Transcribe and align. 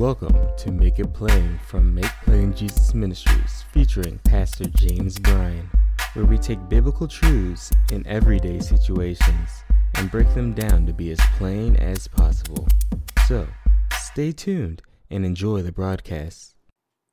Welcome 0.00 0.34
to 0.56 0.72
Make 0.72 0.98
It 0.98 1.12
Plain 1.12 1.60
from 1.66 1.94
Make 1.94 2.10
Plain 2.24 2.54
Jesus 2.54 2.94
Ministries, 2.94 3.66
featuring 3.70 4.18
Pastor 4.24 4.64
James 4.64 5.18
Bryan, 5.18 5.68
where 6.14 6.24
we 6.24 6.38
take 6.38 6.70
biblical 6.70 7.06
truths 7.06 7.70
in 7.92 8.06
everyday 8.06 8.60
situations 8.60 9.50
and 9.96 10.10
break 10.10 10.32
them 10.32 10.54
down 10.54 10.86
to 10.86 10.94
be 10.94 11.10
as 11.10 11.20
plain 11.36 11.76
as 11.76 12.08
possible. 12.08 12.66
So, 13.28 13.46
stay 13.92 14.32
tuned 14.32 14.80
and 15.10 15.26
enjoy 15.26 15.60
the 15.60 15.70
broadcast. 15.70 16.54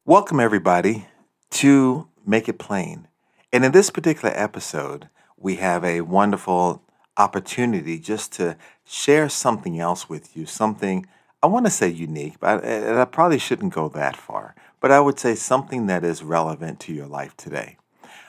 Welcome, 0.06 0.40
everybody, 0.40 1.08
to 1.50 2.08
Make 2.26 2.48
It 2.48 2.58
Plain. 2.58 3.10
And 3.52 3.66
in 3.66 3.74
this 3.74 3.90
particular 3.90 4.34
episode, 4.34 5.10
we 5.36 5.58
have 5.58 5.84
a 5.84 6.00
wonderful 6.00 6.84
opportunity 7.18 8.00
just 8.00 8.32
to 8.36 8.56
share 8.86 9.28
something 9.28 9.78
else 9.78 10.08
with 10.08 10.38
you, 10.38 10.46
something 10.46 11.06
I 11.44 11.46
want 11.46 11.68
to 11.68 11.72
say 11.72 11.88
unique, 11.90 12.40
but 12.40 12.66
I, 12.66 13.02
I 13.02 13.06
probably 13.06 13.38
shouldn't 13.38 13.74
go 13.74 13.90
that 13.90 14.18
far. 14.18 14.56
But 14.80 14.92
I 14.92 15.00
would 15.00 15.20
say 15.20 15.36
something 15.36 15.86
that 15.86 16.04
is 16.04 16.24
relevant 16.24 16.80
to 16.82 16.94
your 16.94 17.06
life 17.06 17.38
today. 17.38 17.78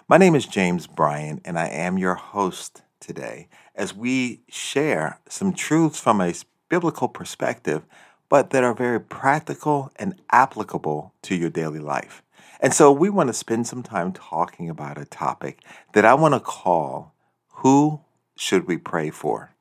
My 0.08 0.18
name 0.18 0.34
is 0.34 0.44
James 0.44 0.86
Bryan, 0.86 1.40
and 1.42 1.58
I 1.58 1.68
am 1.68 1.96
your 1.96 2.16
host 2.16 2.82
today 3.00 3.48
as 3.74 3.94
we 3.94 4.42
share 4.50 5.20
some 5.26 5.54
truths 5.54 5.98
from 5.98 6.20
a 6.20 6.34
biblical 6.68 7.08
perspective, 7.08 7.82
but 8.28 8.50
that 8.50 8.62
are 8.62 8.74
very 8.74 9.00
practical 9.00 9.90
and 9.96 10.20
applicable 10.30 11.14
to 11.22 11.34
your 11.34 11.50
daily 11.50 11.80
life. 11.80 12.22
And 12.60 12.74
so 12.74 12.92
we 12.92 13.08
want 13.08 13.28
to 13.28 13.34
spend 13.34 13.66
some 13.66 13.82
time 13.82 14.12
talking 14.12 14.68
about 14.68 14.98
a 14.98 15.06
topic 15.06 15.60
that 15.94 16.04
I 16.04 16.12
want 16.12 16.34
to 16.34 16.40
call 16.40 17.14
Who 17.56 18.00
Should 18.36 18.66
We 18.66 18.76
Pray 18.76 19.08
For? 19.08 19.54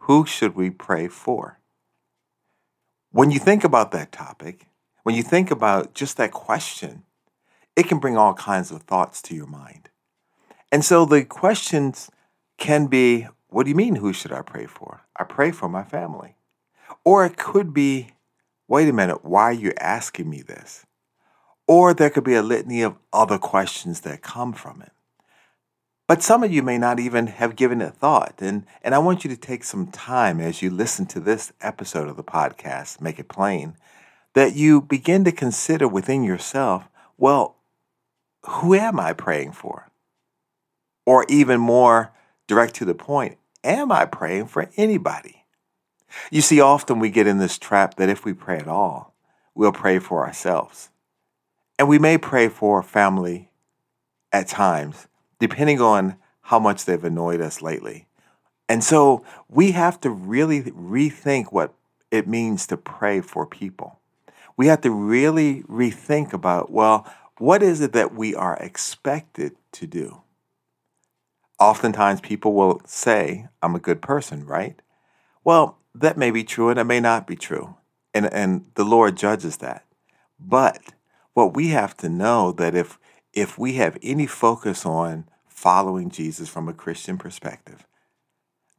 Who 0.00 0.26
should 0.26 0.54
we 0.54 0.68
pray 0.68 1.08
for? 1.08 1.58
When 3.16 3.30
you 3.30 3.38
think 3.38 3.64
about 3.64 3.92
that 3.92 4.12
topic, 4.12 4.66
when 5.02 5.14
you 5.14 5.22
think 5.22 5.50
about 5.50 5.94
just 5.94 6.18
that 6.18 6.32
question, 6.32 7.04
it 7.74 7.88
can 7.88 7.98
bring 7.98 8.18
all 8.18 8.34
kinds 8.34 8.70
of 8.70 8.82
thoughts 8.82 9.22
to 9.22 9.34
your 9.34 9.46
mind. 9.46 9.88
And 10.70 10.84
so 10.84 11.06
the 11.06 11.24
questions 11.24 12.10
can 12.58 12.88
be 12.88 13.26
what 13.48 13.62
do 13.62 13.70
you 13.70 13.74
mean, 13.74 13.96
who 13.96 14.12
should 14.12 14.32
I 14.32 14.42
pray 14.42 14.66
for? 14.66 15.06
I 15.18 15.24
pray 15.24 15.50
for 15.50 15.66
my 15.66 15.82
family. 15.82 16.36
Or 17.06 17.24
it 17.24 17.38
could 17.38 17.72
be, 17.72 18.10
wait 18.68 18.86
a 18.86 18.92
minute, 18.92 19.24
why 19.24 19.44
are 19.44 19.52
you 19.54 19.72
asking 19.80 20.28
me 20.28 20.42
this? 20.42 20.84
Or 21.66 21.94
there 21.94 22.10
could 22.10 22.24
be 22.24 22.34
a 22.34 22.42
litany 22.42 22.82
of 22.82 22.98
other 23.14 23.38
questions 23.38 24.02
that 24.02 24.20
come 24.20 24.52
from 24.52 24.82
it. 24.82 24.92
But 26.08 26.22
some 26.22 26.44
of 26.44 26.52
you 26.52 26.62
may 26.62 26.78
not 26.78 27.00
even 27.00 27.26
have 27.26 27.56
given 27.56 27.80
it 27.80 27.94
thought. 27.94 28.34
And, 28.38 28.64
and 28.82 28.94
I 28.94 28.98
want 28.98 29.24
you 29.24 29.30
to 29.30 29.36
take 29.36 29.64
some 29.64 29.88
time 29.88 30.40
as 30.40 30.62
you 30.62 30.70
listen 30.70 31.06
to 31.06 31.20
this 31.20 31.52
episode 31.60 32.08
of 32.08 32.16
the 32.16 32.22
podcast, 32.22 33.00
Make 33.00 33.18
It 33.18 33.28
Plain, 33.28 33.74
that 34.34 34.54
you 34.54 34.80
begin 34.80 35.24
to 35.24 35.32
consider 35.32 35.88
within 35.88 36.22
yourself, 36.22 36.88
well, 37.18 37.56
who 38.44 38.74
am 38.74 39.00
I 39.00 39.12
praying 39.12 39.52
for? 39.52 39.90
Or 41.04 41.26
even 41.28 41.60
more 41.60 42.12
direct 42.46 42.74
to 42.76 42.84
the 42.84 42.94
point, 42.94 43.38
am 43.64 43.90
I 43.90 44.04
praying 44.04 44.46
for 44.46 44.70
anybody? 44.76 45.44
You 46.30 46.40
see, 46.40 46.60
often 46.60 47.00
we 47.00 47.10
get 47.10 47.26
in 47.26 47.38
this 47.38 47.58
trap 47.58 47.96
that 47.96 48.08
if 48.08 48.24
we 48.24 48.32
pray 48.32 48.58
at 48.58 48.68
all, 48.68 49.14
we'll 49.56 49.72
pray 49.72 49.98
for 49.98 50.24
ourselves. 50.24 50.90
And 51.78 51.88
we 51.88 51.98
may 51.98 52.16
pray 52.16 52.48
for 52.48 52.82
family 52.82 53.50
at 54.32 54.46
times 54.46 55.08
depending 55.38 55.80
on 55.80 56.16
how 56.42 56.58
much 56.58 56.84
they've 56.84 57.04
annoyed 57.04 57.40
us 57.40 57.60
lately. 57.60 58.06
And 58.68 58.82
so 58.82 59.24
we 59.48 59.72
have 59.72 60.00
to 60.00 60.10
really 60.10 60.62
rethink 60.62 61.46
what 61.52 61.74
it 62.10 62.26
means 62.26 62.66
to 62.68 62.76
pray 62.76 63.20
for 63.20 63.46
people. 63.46 63.98
We 64.56 64.68
have 64.68 64.80
to 64.82 64.90
really 64.90 65.62
rethink 65.64 66.32
about, 66.32 66.70
well, 66.70 67.12
what 67.38 67.62
is 67.62 67.80
it 67.80 67.92
that 67.92 68.14
we 68.14 68.34
are 68.34 68.56
expected 68.56 69.56
to 69.72 69.86
do? 69.86 70.22
Oftentimes 71.58 72.20
people 72.20 72.54
will 72.54 72.80
say, 72.86 73.48
I'm 73.62 73.74
a 73.74 73.80
good 73.80 74.00
person, 74.00 74.46
right? 74.46 74.80
Well, 75.44 75.78
that 75.94 76.16
may 76.16 76.30
be 76.30 76.44
true 76.44 76.70
and 76.70 76.78
it 76.78 76.84
may 76.84 77.00
not 77.00 77.26
be 77.26 77.36
true. 77.36 77.76
And, 78.14 78.26
and 78.32 78.66
the 78.74 78.84
Lord 78.84 79.16
judges 79.16 79.58
that. 79.58 79.84
But 80.38 80.80
what 81.34 81.54
we 81.54 81.68
have 81.68 81.96
to 81.98 82.08
know 82.08 82.52
that 82.52 82.74
if 82.74 82.98
if 83.36 83.58
we 83.58 83.74
have 83.74 83.98
any 84.02 84.26
focus 84.26 84.86
on 84.86 85.28
following 85.46 86.10
Jesus 86.10 86.48
from 86.48 86.68
a 86.68 86.72
Christian 86.72 87.18
perspective, 87.18 87.86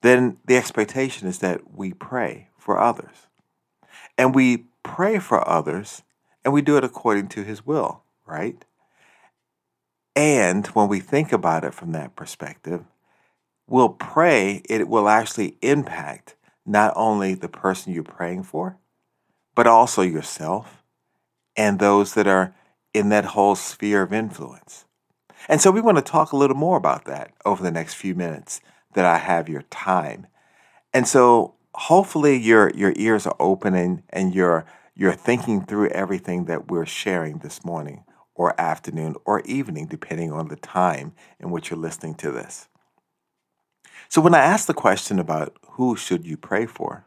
then 0.02 0.38
the 0.46 0.58
expectation 0.58 1.28
is 1.28 1.40
that 1.40 1.74
we 1.74 1.94
pray 1.94 2.50
for 2.58 2.80
others. 2.80 3.28
And 4.18 4.34
we 4.34 4.66
pray 4.84 5.20
for 5.20 5.48
others 5.48 6.02
and 6.44 6.54
we 6.54 6.62
do 6.64 6.76
it 6.76 6.84
according 6.84 7.28
to 7.30 7.44
his 7.44 7.66
will, 7.66 8.04
right? 8.26 8.66
And 10.16 10.66
when 10.68 10.88
we 10.88 11.00
think 11.00 11.32
about 11.32 11.64
it 11.64 11.76
from 11.76 11.92
that 11.92 12.16
perspective, 12.16 12.84
we'll 13.68 13.90
pray, 13.90 14.64
it 14.68 14.88
will 14.88 15.08
actually 15.08 15.58
impact 15.62 16.36
not 16.66 16.94
only 16.96 17.36
the 17.36 17.48
person 17.48 17.94
you're 17.94 18.04
praying 18.04 18.44
for, 18.44 18.78
but 19.54 19.68
also 19.68 20.02
yourself 20.02 20.84
and 21.56 21.78
those 21.78 22.16
that 22.16 22.28
are 22.28 22.56
in 22.94 23.10
that 23.10 23.26
whole 23.26 23.56
sphere 23.56 24.02
of 24.02 24.14
influence. 24.14 24.86
And 25.50 25.62
so 25.62 25.72
we 25.72 25.82
want 25.82 25.98
to 25.98 26.04
talk 26.04 26.32
a 26.32 26.38
little 26.38 26.58
more 26.58 26.78
about 26.78 27.06
that 27.06 27.34
over 27.46 27.64
the 27.64 27.72
next 27.72 27.94
few 27.94 28.16
minutes 28.16 28.62
that 28.94 29.06
I 29.06 29.18
have 29.18 29.48
your 29.48 29.62
time. 29.64 30.28
And 30.94 31.08
so 31.08 31.56
hopefully 31.74 32.38
your 32.38 32.72
your 32.72 32.94
ears 32.96 33.28
are 33.28 33.36
open 33.40 33.76
and, 33.76 34.04
and 34.10 34.34
you're 34.34 34.66
you're 34.96 35.14
thinking 35.14 35.64
through 35.64 35.90
everything 35.90 36.46
that 36.46 36.70
we're 36.70 36.86
sharing 36.86 37.38
this 37.38 37.64
morning 37.64 38.04
or 38.34 38.60
afternoon 38.60 39.16
or 39.26 39.42
evening, 39.42 39.86
depending 39.86 40.32
on 40.32 40.48
the 40.48 40.56
time 40.56 41.14
in 41.40 41.52
which 41.52 41.70
you're 41.70 41.80
listening 41.80 42.16
to 42.16 42.32
this. 42.32 42.68
So 44.10 44.22
when 44.22 44.34
I 44.34 44.40
ask 44.40 44.66
the 44.68 44.74
question 44.74 45.20
about 45.20 45.56
who 45.72 45.96
should 45.96 46.26
you 46.26 46.38
pray 46.38 46.66
for, 46.66 47.06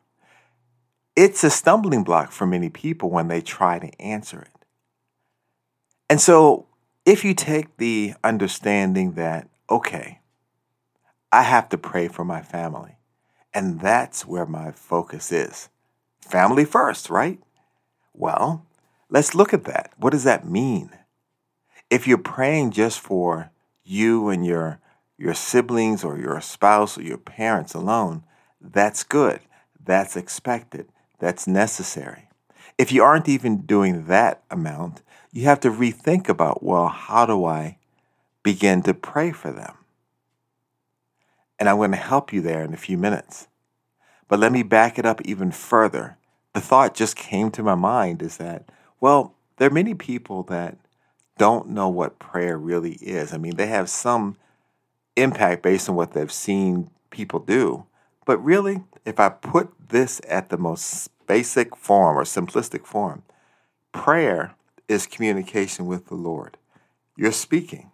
it's 1.16 1.42
a 1.42 1.50
stumbling 1.50 2.04
block 2.04 2.30
for 2.30 2.46
many 2.46 2.68
people 2.68 3.10
when 3.10 3.28
they 3.28 3.40
try 3.40 3.78
to 3.78 4.00
answer 4.00 4.42
it. 4.42 4.59
And 6.10 6.20
so, 6.20 6.66
if 7.06 7.24
you 7.24 7.34
take 7.34 7.76
the 7.76 8.14
understanding 8.24 9.12
that, 9.12 9.48
okay, 9.70 10.18
I 11.30 11.42
have 11.44 11.68
to 11.68 11.78
pray 11.78 12.08
for 12.08 12.24
my 12.24 12.42
family, 12.42 12.96
and 13.54 13.80
that's 13.80 14.26
where 14.26 14.44
my 14.44 14.72
focus 14.72 15.30
is 15.30 15.68
family 16.20 16.64
first, 16.64 17.10
right? 17.10 17.40
Well, 18.12 18.66
let's 19.08 19.34
look 19.36 19.54
at 19.54 19.64
that. 19.64 19.92
What 19.96 20.10
does 20.10 20.24
that 20.24 20.48
mean? 20.48 20.90
If 21.90 22.06
you're 22.06 22.18
praying 22.18 22.72
just 22.72 22.98
for 22.98 23.50
you 23.84 24.28
and 24.28 24.44
your 24.44 24.80
your 25.16 25.34
siblings 25.34 26.02
or 26.02 26.18
your 26.18 26.40
spouse 26.40 26.98
or 26.98 27.02
your 27.02 27.18
parents 27.18 27.74
alone, 27.74 28.24
that's 28.60 29.04
good. 29.04 29.40
That's 29.84 30.16
expected. 30.16 30.88
That's 31.20 31.46
necessary. 31.46 32.28
If 32.78 32.90
you 32.90 33.04
aren't 33.04 33.28
even 33.28 33.62
doing 33.62 34.06
that 34.06 34.42
amount, 34.50 35.02
you 35.32 35.44
have 35.44 35.60
to 35.60 35.70
rethink 35.70 36.28
about 36.28 36.62
well, 36.62 36.88
how 36.88 37.26
do 37.26 37.44
I 37.44 37.78
begin 38.42 38.82
to 38.82 38.94
pray 38.94 39.32
for 39.32 39.52
them? 39.52 39.74
And 41.58 41.68
I'm 41.68 41.76
going 41.76 41.90
to 41.90 41.96
help 41.96 42.32
you 42.32 42.40
there 42.40 42.62
in 42.62 42.72
a 42.72 42.78
few 42.78 42.96
minutes. 42.96 43.48
But 44.28 44.38
let 44.38 44.52
me 44.52 44.62
back 44.62 44.98
it 44.98 45.06
up 45.06 45.20
even 45.24 45.50
further. 45.50 46.16
The 46.54 46.60
thought 46.60 46.94
just 46.94 47.16
came 47.16 47.50
to 47.52 47.62
my 47.62 47.74
mind 47.74 48.22
is 48.22 48.38
that, 48.38 48.70
well, 49.00 49.34
there 49.56 49.68
are 49.68 49.72
many 49.72 49.94
people 49.94 50.42
that 50.44 50.78
don't 51.36 51.68
know 51.68 51.88
what 51.88 52.18
prayer 52.18 52.56
really 52.56 52.92
is. 52.94 53.32
I 53.32 53.38
mean, 53.38 53.56
they 53.56 53.66
have 53.66 53.90
some 53.90 54.36
impact 55.16 55.62
based 55.62 55.88
on 55.88 55.96
what 55.96 56.12
they've 56.12 56.32
seen 56.32 56.90
people 57.10 57.40
do. 57.40 57.86
But 58.24 58.38
really, 58.44 58.84
if 59.04 59.18
I 59.20 59.28
put 59.28 59.72
this 59.88 60.20
at 60.28 60.48
the 60.48 60.58
most 60.58 61.10
basic 61.26 61.76
form 61.76 62.16
or 62.16 62.24
simplistic 62.24 62.86
form, 62.86 63.22
prayer 63.92 64.54
is 64.90 65.06
communication 65.06 65.86
with 65.86 66.06
the 66.06 66.14
Lord. 66.14 66.56
You're 67.16 67.32
speaking. 67.32 67.92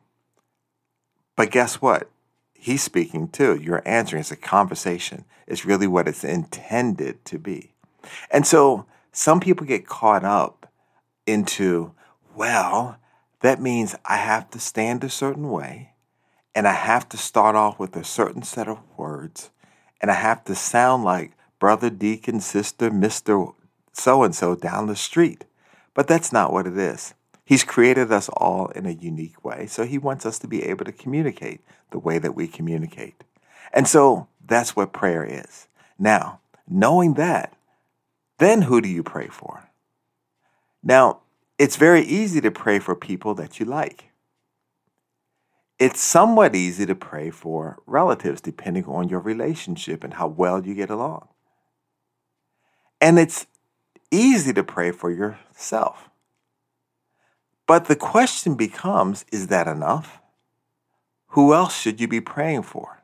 But 1.36 1.50
guess 1.50 1.82
what? 1.82 2.10
He's 2.54 2.82
speaking 2.82 3.28
too. 3.28 3.60
You're 3.62 3.86
answering. 3.86 4.20
It's 4.20 4.30
a 4.30 4.36
conversation. 4.36 5.24
It's 5.46 5.66
really 5.66 5.86
what 5.86 6.08
it's 6.08 6.24
intended 6.24 7.24
to 7.26 7.38
be. 7.38 7.74
And 8.30 8.46
so 8.46 8.86
some 9.12 9.40
people 9.40 9.66
get 9.66 9.86
caught 9.86 10.24
up 10.24 10.72
into, 11.26 11.92
well, 12.34 12.96
that 13.40 13.60
means 13.60 13.94
I 14.04 14.16
have 14.16 14.50
to 14.50 14.58
stand 14.58 15.04
a 15.04 15.10
certain 15.10 15.50
way 15.50 15.92
and 16.54 16.66
I 16.66 16.72
have 16.72 17.08
to 17.10 17.18
start 17.18 17.54
off 17.54 17.78
with 17.78 17.94
a 17.94 18.04
certain 18.04 18.42
set 18.42 18.68
of 18.68 18.78
words 18.96 19.50
and 20.00 20.10
I 20.10 20.14
have 20.14 20.44
to 20.44 20.54
sound 20.54 21.04
like 21.04 21.32
brother, 21.58 21.90
deacon, 21.90 22.40
sister, 22.40 22.90
Mr. 22.90 23.52
So 23.92 24.22
and 24.22 24.34
so 24.34 24.54
down 24.54 24.86
the 24.86 24.96
street. 24.96 25.44
But 25.96 26.06
that's 26.06 26.30
not 26.30 26.52
what 26.52 26.66
it 26.66 26.76
is. 26.76 27.14
He's 27.42 27.64
created 27.64 28.12
us 28.12 28.28
all 28.28 28.66
in 28.68 28.84
a 28.84 28.90
unique 28.90 29.42
way. 29.42 29.66
So 29.66 29.84
he 29.84 29.96
wants 29.96 30.26
us 30.26 30.38
to 30.40 30.46
be 30.46 30.62
able 30.64 30.84
to 30.84 30.92
communicate 30.92 31.62
the 31.90 31.98
way 31.98 32.18
that 32.18 32.34
we 32.34 32.46
communicate. 32.46 33.24
And 33.72 33.88
so 33.88 34.28
that's 34.46 34.76
what 34.76 34.92
prayer 34.92 35.24
is. 35.24 35.68
Now, 35.98 36.40
knowing 36.68 37.14
that, 37.14 37.56
then 38.38 38.62
who 38.62 38.82
do 38.82 38.88
you 38.88 39.02
pray 39.02 39.28
for? 39.28 39.70
Now, 40.82 41.20
it's 41.58 41.76
very 41.76 42.02
easy 42.02 42.42
to 42.42 42.50
pray 42.50 42.78
for 42.78 42.94
people 42.94 43.34
that 43.36 43.58
you 43.58 43.64
like. 43.64 44.10
It's 45.78 46.00
somewhat 46.00 46.54
easy 46.54 46.84
to 46.84 46.94
pray 46.94 47.30
for 47.30 47.78
relatives 47.86 48.42
depending 48.42 48.84
on 48.84 49.08
your 49.08 49.20
relationship 49.20 50.04
and 50.04 50.14
how 50.14 50.26
well 50.26 50.66
you 50.66 50.74
get 50.74 50.90
along. 50.90 51.28
And 53.00 53.18
it's 53.18 53.46
easy 54.10 54.52
to 54.52 54.62
pray 54.62 54.90
for 54.90 55.10
yourself. 55.10 56.10
But 57.66 57.86
the 57.86 57.96
question 57.96 58.54
becomes 58.54 59.24
is 59.32 59.48
that 59.48 59.66
enough? 59.66 60.20
Who 61.28 61.52
else 61.52 61.76
should 61.76 62.00
you 62.00 62.08
be 62.08 62.20
praying 62.20 62.62
for? 62.62 63.02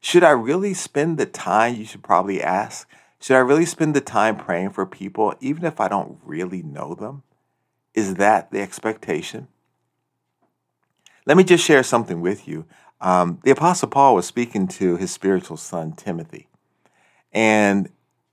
Should 0.00 0.22
I 0.22 0.30
really 0.30 0.74
spend 0.74 1.18
the 1.18 1.26
time, 1.26 1.74
you 1.74 1.84
should 1.84 2.02
probably 2.02 2.42
ask, 2.42 2.88
should 3.18 3.34
I 3.34 3.40
really 3.40 3.64
spend 3.64 3.94
the 3.94 4.00
time 4.00 4.36
praying 4.36 4.70
for 4.70 4.86
people 4.86 5.34
even 5.40 5.64
if 5.64 5.80
I 5.80 5.88
don't 5.88 6.18
really 6.22 6.62
know 6.62 6.94
them? 6.94 7.22
Is 7.94 8.14
that 8.16 8.52
the 8.52 8.60
expectation? 8.60 9.48
Let 11.24 11.36
me 11.36 11.42
just 11.42 11.64
share 11.64 11.82
something 11.82 12.20
with 12.20 12.46
you. 12.46 12.66
Um, 13.00 13.40
the 13.42 13.50
Apostle 13.50 13.88
Paul 13.88 14.14
was 14.14 14.26
speaking 14.26 14.68
to 14.68 14.96
his 14.96 15.10
spiritual 15.10 15.56
son, 15.56 15.92
Timothy. 15.92 16.46
And 17.32 17.88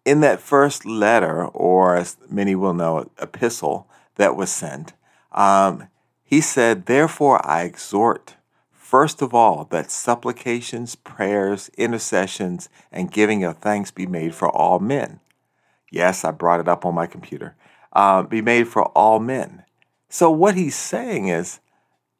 in 0.06 0.22
that 0.22 0.40
first 0.40 0.86
letter, 0.86 1.46
or 1.46 1.96
as 1.96 2.18
many 2.30 2.56
will 2.56 2.74
know, 2.74 3.10
epistle 3.22 3.88
that 4.16 4.36
was 4.36 4.52
sent, 4.52 4.94
um, 5.32 5.88
he 6.24 6.42
said, 6.42 6.86
Therefore 6.86 7.46
I 7.46 7.64
exhort, 7.64 8.36
first 8.72 9.22
of 9.22 9.34
all, 9.34 9.66
that 9.72 9.92
supplications, 9.92 10.96
prayers, 10.96 11.70
intercessions, 11.78 12.70
and 12.92 13.12
giving 13.12 13.44
of 13.44 13.58
thanks 13.58 13.92
be 13.92 14.06
made 14.06 14.36
for 14.36 14.50
all 14.50 14.80
men. 14.80 15.20
Yes, 15.92 16.26
I 16.26 16.32
brought 16.32 16.60
it 16.60 16.68
up 16.68 16.86
on 16.86 16.96
my 16.96 17.06
computer. 17.06 17.56
Uh, 17.92 18.24
be 18.24 18.42
made 18.42 18.68
for 18.68 18.86
all 18.98 19.20
men. 19.20 19.64
So 20.10 20.32
what 20.32 20.56
he's 20.56 20.76
saying 20.76 21.28
is, 21.28 21.60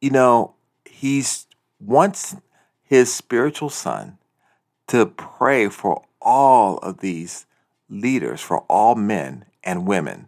you 0.00 0.10
know, 0.10 0.54
he's 0.84 1.46
wants 1.80 2.36
his 2.82 3.12
spiritual 3.12 3.70
son 3.70 4.18
to 4.86 5.06
pray 5.06 5.68
for 5.68 6.04
all 6.20 6.78
of 6.78 6.98
these 6.98 7.46
leaders, 7.94 8.40
for 8.40 8.60
all 8.62 8.94
men 8.94 9.44
and 9.62 9.86
women. 9.86 10.26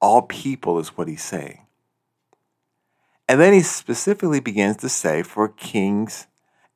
All 0.00 0.22
people 0.22 0.78
is 0.78 0.96
what 0.96 1.08
he's 1.08 1.22
saying. 1.22 1.66
And 3.28 3.40
then 3.40 3.52
he 3.52 3.60
specifically 3.60 4.40
begins 4.40 4.78
to 4.78 4.88
say 4.88 5.22
for 5.22 5.48
kings 5.48 6.26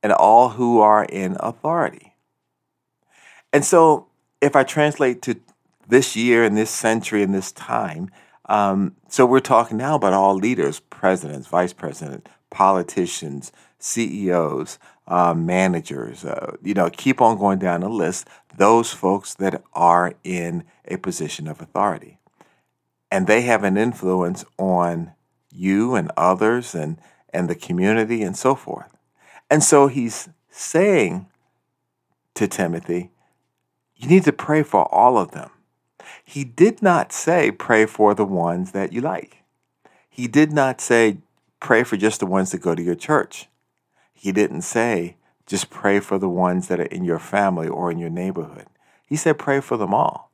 and 0.02 0.12
all 0.12 0.50
who 0.50 0.80
are 0.80 1.04
in 1.04 1.36
authority. 1.40 2.14
And 3.52 3.64
so, 3.64 4.08
if 4.40 4.56
I 4.56 4.64
translate 4.64 5.22
to 5.22 5.40
this 5.88 6.16
year 6.16 6.44
and 6.44 6.56
this 6.56 6.70
century 6.70 7.22
and 7.22 7.34
this 7.34 7.52
time, 7.52 8.10
um, 8.46 8.96
so 9.08 9.24
we're 9.24 9.40
talking 9.40 9.76
now 9.76 9.94
about 9.94 10.12
all 10.12 10.34
leaders, 10.34 10.80
presidents, 10.80 11.46
vice 11.46 11.72
president, 11.72 12.28
politicians, 12.50 13.52
CEOs, 13.78 14.78
uh, 15.06 15.34
managers, 15.34 16.24
uh, 16.24 16.56
you 16.62 16.74
know, 16.74 16.88
keep 16.90 17.20
on 17.20 17.38
going 17.38 17.58
down 17.58 17.80
the 17.80 17.88
list, 17.88 18.28
those 18.56 18.92
folks 18.92 19.34
that 19.34 19.62
are 19.72 20.14
in 20.24 20.64
a 20.86 20.96
position 20.96 21.48
of 21.48 21.60
authority. 21.60 22.18
And 23.10 23.26
they 23.26 23.42
have 23.42 23.64
an 23.64 23.76
influence 23.76 24.44
on 24.58 25.12
you 25.50 25.94
and 25.94 26.10
others 26.16 26.74
and, 26.74 26.98
and 27.30 27.48
the 27.50 27.54
community 27.54 28.22
and 28.22 28.36
so 28.36 28.54
forth. 28.54 28.96
And 29.50 29.62
so 29.62 29.86
he's 29.86 30.28
saying 30.48 31.26
to 32.34 32.48
Timothy, 32.48 33.10
you 33.96 34.08
need 34.08 34.24
to 34.24 34.32
pray 34.32 34.62
for 34.62 34.92
all 34.92 35.18
of 35.18 35.32
them. 35.32 35.50
He 36.24 36.44
did 36.44 36.82
not 36.82 37.12
say 37.12 37.50
pray 37.50 37.86
for 37.86 38.14
the 38.14 38.24
ones 38.24 38.72
that 38.72 38.92
you 38.92 39.00
like. 39.00 39.42
He 40.08 40.26
did 40.26 40.52
not 40.52 40.80
say 40.80 41.18
pray 41.60 41.84
for 41.84 41.96
just 41.96 42.20
the 42.20 42.26
ones 42.26 42.50
that 42.50 42.58
go 42.58 42.74
to 42.74 42.82
your 42.82 42.94
church. 42.94 43.48
He 44.12 44.32
didn't 44.32 44.62
say 44.62 45.16
just 45.46 45.70
pray 45.70 46.00
for 46.00 46.18
the 46.18 46.28
ones 46.28 46.68
that 46.68 46.80
are 46.80 46.84
in 46.84 47.04
your 47.04 47.18
family 47.18 47.68
or 47.68 47.90
in 47.90 47.98
your 47.98 48.10
neighborhood. 48.10 48.66
He 49.06 49.16
said 49.16 49.38
pray 49.38 49.60
for 49.60 49.76
them 49.76 49.92
all. 49.92 50.30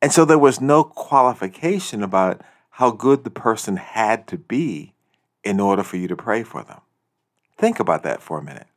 And 0.00 0.12
so 0.12 0.24
there 0.24 0.38
was 0.38 0.60
no 0.60 0.84
qualification 0.84 2.02
about 2.02 2.42
how 2.70 2.90
good 2.90 3.24
the 3.24 3.30
person 3.30 3.76
had 3.76 4.26
to 4.28 4.38
be 4.38 4.94
in 5.42 5.60
order 5.60 5.82
for 5.82 5.96
you 5.96 6.08
to 6.08 6.16
pray 6.16 6.42
for 6.42 6.62
them. 6.62 6.80
Think 7.56 7.80
about 7.80 8.02
that 8.04 8.22
for 8.22 8.38
a 8.38 8.42
minute. 8.42 8.68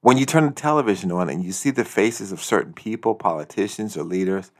When 0.00 0.18
you 0.18 0.26
turn 0.26 0.46
the 0.46 0.52
television 0.52 1.12
on 1.12 1.30
and 1.30 1.44
you 1.44 1.52
see 1.52 1.70
the 1.70 1.84
faces 1.84 2.32
of 2.32 2.42
certain 2.42 2.72
people, 2.72 3.14
politicians 3.14 3.96
or 3.96 4.02
leaders, 4.02 4.50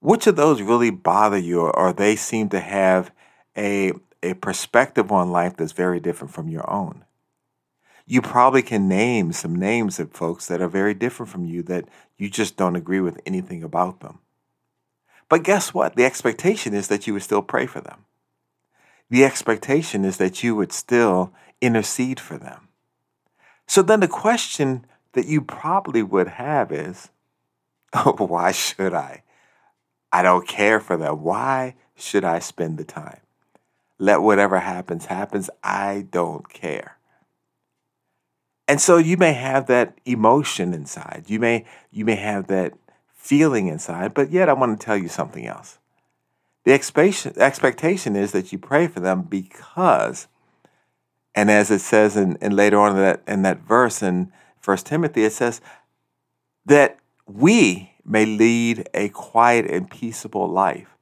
which 0.00 0.26
of 0.26 0.36
those 0.36 0.60
really 0.60 0.90
bother 0.90 1.38
you 1.38 1.62
or 1.62 1.92
they 1.92 2.16
seem 2.16 2.48
to 2.50 2.60
have 2.60 3.10
a, 3.56 3.92
a 4.26 4.34
perspective 4.34 5.10
on 5.12 5.30
life 5.30 5.56
that's 5.56 5.72
very 5.72 6.00
different 6.00 6.34
from 6.34 6.48
your 6.48 6.68
own? 6.70 7.04
You 8.06 8.22
probably 8.22 8.62
can 8.62 8.88
name 8.88 9.32
some 9.32 9.56
names 9.56 9.98
of 9.98 10.12
folks 10.12 10.46
that 10.46 10.60
are 10.60 10.68
very 10.68 10.94
different 10.94 11.30
from 11.30 11.44
you 11.44 11.62
that 11.64 11.88
you 12.16 12.30
just 12.30 12.56
don't 12.56 12.76
agree 12.76 13.00
with 13.00 13.20
anything 13.26 13.62
about 13.62 14.00
them. 14.00 14.20
But 15.28 15.42
guess 15.42 15.74
what? 15.74 15.96
The 15.96 16.04
expectation 16.04 16.72
is 16.72 16.88
that 16.88 17.06
you 17.06 17.12
would 17.14 17.22
still 17.22 17.42
pray 17.42 17.66
for 17.66 17.80
them. 17.80 18.04
The 19.10 19.24
expectation 19.24 20.04
is 20.04 20.18
that 20.18 20.42
you 20.42 20.54
would 20.54 20.72
still 20.72 21.32
intercede 21.60 22.20
for 22.20 22.38
them. 22.38 22.68
So 23.66 23.82
then 23.82 24.00
the 24.00 24.08
question 24.08 24.86
that 25.12 25.26
you 25.26 25.40
probably 25.40 26.02
would 26.02 26.28
have 26.28 26.70
is, 26.70 27.10
why 28.04 28.52
should 28.52 28.94
I? 28.94 29.24
I 30.12 30.22
don't 30.22 30.46
care 30.46 30.78
for 30.78 30.96
them. 30.96 31.22
Why 31.22 31.74
should 31.96 32.24
I 32.24 32.38
spend 32.38 32.78
the 32.78 32.84
time? 32.84 33.20
Let 33.98 34.22
whatever 34.22 34.60
happens, 34.60 35.06
happens. 35.06 35.48
I 35.62 36.06
don't 36.10 36.48
care. 36.48 36.98
And 38.68 38.80
so 38.80 38.96
you 38.96 39.16
may 39.16 39.32
have 39.32 39.66
that 39.66 39.98
emotion 40.04 40.74
inside. 40.74 41.24
You 41.28 41.38
may 41.38 41.64
you 41.90 42.04
may 42.04 42.16
have 42.16 42.48
that 42.48 42.74
feeling 43.14 43.68
inside, 43.68 44.12
but 44.12 44.30
yet 44.30 44.48
I 44.48 44.52
want 44.52 44.78
to 44.78 44.84
tell 44.84 44.96
you 44.96 45.08
something 45.08 45.46
else. 45.46 45.78
The 46.64 46.72
expectation 46.72 48.16
is 48.16 48.32
that 48.32 48.52
you 48.52 48.58
pray 48.58 48.88
for 48.88 48.98
them 48.98 49.22
because, 49.22 50.26
and 51.32 51.48
as 51.48 51.70
it 51.70 51.78
says 51.78 52.16
in, 52.16 52.36
in 52.40 52.56
later 52.56 52.80
on 52.80 52.96
in 52.96 53.02
that, 53.02 53.22
in 53.28 53.42
that 53.42 53.60
verse 53.60 54.02
in 54.02 54.32
First 54.58 54.86
Timothy, 54.86 55.24
it 55.24 55.32
says 55.32 55.60
that 56.64 56.98
we 57.24 57.92
may 58.04 58.26
lead 58.26 58.88
a 58.94 59.10
quiet 59.10 59.70
and 59.70 59.88
peaceable 59.88 60.48
life 60.48 60.96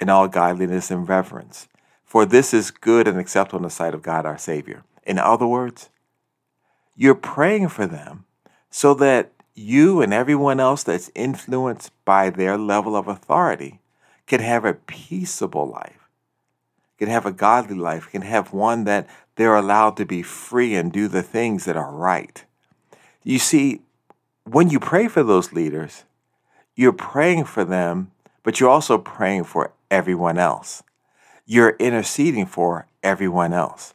in 0.00 0.08
all 0.08 0.28
godliness 0.28 0.90
and 0.90 1.06
reverence. 1.06 1.68
For 2.10 2.26
this 2.26 2.52
is 2.52 2.72
good 2.72 3.06
and 3.06 3.20
acceptable 3.20 3.58
in 3.58 3.62
the 3.62 3.70
sight 3.70 3.94
of 3.94 4.02
God 4.02 4.26
our 4.26 4.36
Savior. 4.36 4.82
In 5.04 5.16
other 5.16 5.46
words, 5.46 5.90
you're 6.96 7.14
praying 7.14 7.68
for 7.68 7.86
them 7.86 8.24
so 8.68 8.94
that 8.94 9.30
you 9.54 10.02
and 10.02 10.12
everyone 10.12 10.58
else 10.58 10.82
that's 10.82 11.12
influenced 11.14 11.92
by 12.04 12.28
their 12.28 12.58
level 12.58 12.96
of 12.96 13.06
authority 13.06 13.78
can 14.26 14.40
have 14.40 14.64
a 14.64 14.74
peaceable 14.74 15.68
life, 15.68 16.08
can 16.98 17.06
have 17.06 17.26
a 17.26 17.30
godly 17.30 17.76
life, 17.76 18.10
can 18.10 18.22
have 18.22 18.52
one 18.52 18.82
that 18.82 19.06
they're 19.36 19.54
allowed 19.54 19.96
to 19.98 20.04
be 20.04 20.20
free 20.20 20.74
and 20.74 20.92
do 20.92 21.06
the 21.06 21.22
things 21.22 21.64
that 21.64 21.76
are 21.76 21.94
right. 21.94 22.44
You 23.22 23.38
see, 23.38 23.82
when 24.42 24.68
you 24.68 24.80
pray 24.80 25.06
for 25.06 25.22
those 25.22 25.52
leaders, 25.52 26.02
you're 26.74 26.92
praying 26.92 27.44
for 27.44 27.64
them, 27.64 28.10
but 28.42 28.58
you're 28.58 28.68
also 28.68 28.98
praying 28.98 29.44
for 29.44 29.70
everyone 29.92 30.38
else. 30.38 30.82
You're 31.50 31.74
interceding 31.80 32.46
for 32.46 32.86
everyone 33.02 33.52
else. 33.52 33.92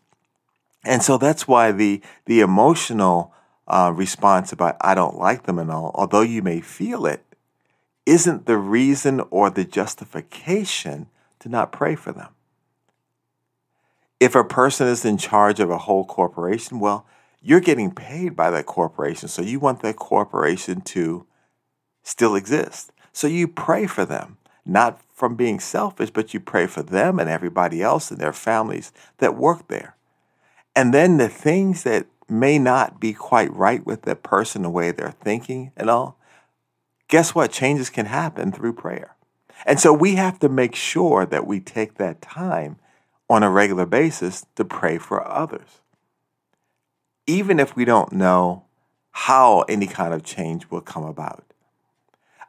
And 0.83 1.01
so 1.01 1.17
that's 1.17 1.47
why 1.47 1.71
the, 1.71 2.01
the 2.25 2.41
emotional 2.41 3.33
uh, 3.65 3.93
response 3.95 4.51
about 4.51 4.75
I 4.81 4.93
don't 4.93 5.17
like 5.17 5.43
them 5.43 5.57
and 5.57 5.71
all, 5.71 5.91
although 5.95 6.19
you 6.19 6.41
may 6.41 6.59
feel 6.59 7.05
it, 7.05 7.24
isn't 8.05 8.45
the 8.45 8.57
reason 8.57 9.21
or 9.29 9.50
the 9.50 9.63
justification 9.63 11.07
to 11.39 11.47
not 11.47 11.71
pray 11.71 11.95
for 11.95 12.12
them. 12.12 12.27
If 14.19 14.35
a 14.35 14.43
person 14.43 14.88
is 14.88 15.05
in 15.05 15.17
charge 15.17 15.62
of 15.62 15.69
a 15.69 15.77
whole 15.77 16.03
corporation, 16.03 16.81
well, 16.81 17.07
you're 17.41 17.62
getting 17.62 17.95
paid 17.95 18.35
by 18.35 18.51
that 18.51 18.65
corporation, 18.65 19.29
so 19.29 19.41
you 19.41 19.62
want 19.62 19.81
that 19.81 19.95
corporation 19.95 20.81
to 20.81 21.25
still 22.03 22.35
exist. 22.35 22.91
So 23.13 23.27
you 23.27 23.47
pray 23.47 23.88
for 23.88 24.03
them, 24.03 24.39
not 24.65 25.00
from 25.15 25.36
being 25.36 25.60
selfish, 25.60 26.12
but 26.12 26.34
you 26.34 26.39
pray 26.39 26.67
for 26.67 26.84
them 26.84 27.19
and 27.19 27.29
everybody 27.29 27.81
else 27.81 28.12
and 28.12 28.19
their 28.19 28.34
families 28.34 28.91
that 29.19 29.38
work 29.38 29.67
there. 29.69 29.95
And 30.75 30.93
then 30.93 31.17
the 31.17 31.29
things 31.29 31.84
that 31.84 32.05
may 32.27 32.60
not 32.60 33.00
be 33.00 33.13
quite 33.13 33.53
right 33.53 33.86
with 33.86 34.01
the 34.01 34.15
person, 34.15 34.63
the 34.63 34.69
way 34.69 34.91
they're 34.91 35.15
thinking 35.24 35.72
and 35.77 35.89
all, 35.89 36.19
guess 37.07 37.34
what? 37.34 37.51
Changes 37.51 37.89
can 37.89 38.07
happen 38.07 38.51
through 38.51 38.74
prayer. 38.74 39.15
And 39.65 39.79
so 39.79 39.93
we 39.93 40.15
have 40.15 40.38
to 40.39 40.50
make 40.50 40.75
sure 40.75 41.25
that 41.25 41.48
we 41.48 41.62
take 41.62 41.95
that 41.95 42.22
time 42.22 42.77
on 43.29 43.41
a 43.41 43.50
regular 43.50 43.86
basis 43.86 44.45
to 44.55 44.65
pray 44.65 44.98
for 44.98 45.25
others. 45.25 45.79
Even 47.25 47.60
if 47.60 47.75
we 47.75 47.86
don't 47.86 48.12
know 48.12 48.65
how 49.12 49.62
any 49.62 49.88
kind 49.88 50.13
of 50.13 50.24
change 50.24 50.69
will 50.69 50.81
come 50.81 51.05
about. 51.05 51.45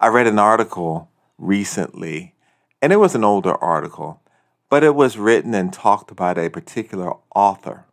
I 0.00 0.08
read 0.08 0.26
an 0.26 0.40
article 0.40 1.08
recently, 1.38 2.34
and 2.80 2.92
it 2.92 2.96
was 2.96 3.14
an 3.14 3.24
older 3.24 3.54
article, 3.56 4.20
but 4.68 4.84
it 4.84 4.94
was 4.94 5.18
written 5.18 5.54
and 5.54 5.72
talked 5.72 6.10
about 6.10 6.38
a 6.38 6.50
particular 6.50 7.14
author. 7.34 7.86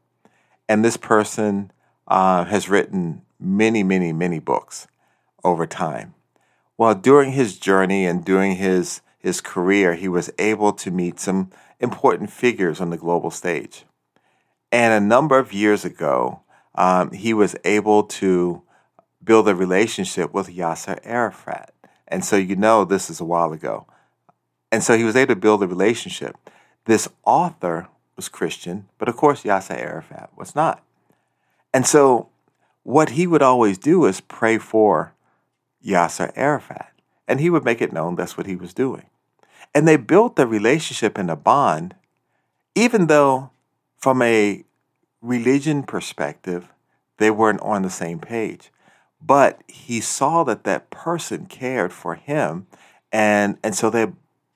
And 0.68 0.84
this 0.84 0.98
person 0.98 1.72
uh, 2.08 2.46
has 2.46 2.70
written 2.70 3.22
many, 3.40 3.84
many, 3.84 4.14
many 4.14 4.40
books 4.40 4.88
over 5.44 5.66
time. 5.66 6.14
Well, 6.78 6.96
during 6.96 7.34
his 7.34 7.60
journey 7.60 8.06
and 8.06 8.26
during 8.26 8.56
his, 8.56 9.02
his 9.20 9.42
career, 9.42 9.96
he 9.96 10.08
was 10.08 10.32
able 10.40 10.74
to 10.74 10.92
meet 10.92 11.20
some 11.20 11.52
important 11.80 12.32
figures 12.32 12.82
on 12.82 12.90
the 12.90 12.98
global 12.98 13.30
stage. 13.30 13.86
And 14.72 14.94
a 14.94 15.06
number 15.06 15.38
of 15.38 15.54
years 15.54 15.86
ago, 15.86 16.42
um, 16.76 17.12
he 17.12 17.34
was 17.34 17.56
able 17.64 18.04
to 18.04 18.64
build 19.24 19.48
a 19.48 19.56
relationship 19.56 20.34
with 20.34 20.48
Yasser 20.48 21.00
Arafat. 21.04 21.74
And 22.08 22.26
so 22.26 22.36
you 22.36 22.56
know 22.56 22.84
this 22.84 23.10
is 23.10 23.20
a 23.20 23.26
while 23.26 23.54
ago. 23.54 23.86
And 24.74 24.84
so 24.84 24.98
he 24.98 25.04
was 25.04 25.16
able 25.16 25.36
to 25.36 25.40
build 25.40 25.62
a 25.62 25.68
relationship. 25.68 26.36
This 26.86 27.08
author 27.26 27.90
was 28.16 28.28
Christian, 28.28 28.90
but 28.98 29.08
of 29.08 29.16
course 29.16 29.44
Yasser 29.44 29.78
Arafat 29.78 30.32
was 30.36 30.56
not. 30.56 30.84
And 31.72 31.86
so 31.86 32.30
what 32.82 33.12
he 33.12 33.28
would 33.28 33.44
always 33.44 33.78
do 33.78 34.06
is 34.06 34.20
pray 34.20 34.58
for 34.58 35.14
Yasser 35.86 36.32
Arafat. 36.36 36.92
And 37.28 37.40
he 37.40 37.52
would 37.52 37.64
make 37.64 37.84
it 37.84 37.94
known 37.94 38.16
that's 38.16 38.36
what 38.36 38.48
he 38.48 38.56
was 38.56 38.74
doing. 38.74 39.06
And 39.76 39.88
they 39.88 39.96
built 39.96 40.38
the 40.38 40.48
relationship 40.48 41.20
and 41.20 41.30
a 41.30 41.36
bond, 41.36 41.94
even 42.74 43.06
though 43.06 43.52
from 44.00 44.24
a 44.24 44.64
religion 45.22 45.84
perspective, 45.84 46.74
they 47.18 47.30
weren't 47.30 47.62
on 47.62 47.84
the 47.84 47.92
same 47.92 48.18
page. 48.18 48.72
But 49.22 49.62
he 49.68 50.02
saw 50.02 50.44
that 50.46 50.64
that 50.64 50.90
person 50.90 51.46
cared 51.46 51.94
for 51.94 52.16
him. 52.16 52.66
And, 53.12 53.60
and 53.64 53.76
so 53.76 53.92
they 53.92 54.08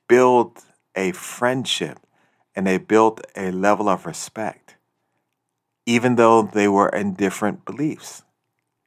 built 0.08 0.64
a 0.96 1.12
friendship 1.12 2.00
and 2.56 2.66
they 2.66 2.78
built 2.78 3.26
a 3.36 3.52
level 3.52 3.88
of 3.88 4.06
respect, 4.06 4.76
even 5.86 6.16
though 6.16 6.42
they 6.42 6.68
were 6.68 6.90
in 6.90 7.14
different 7.14 7.66
beliefs. 7.66 8.24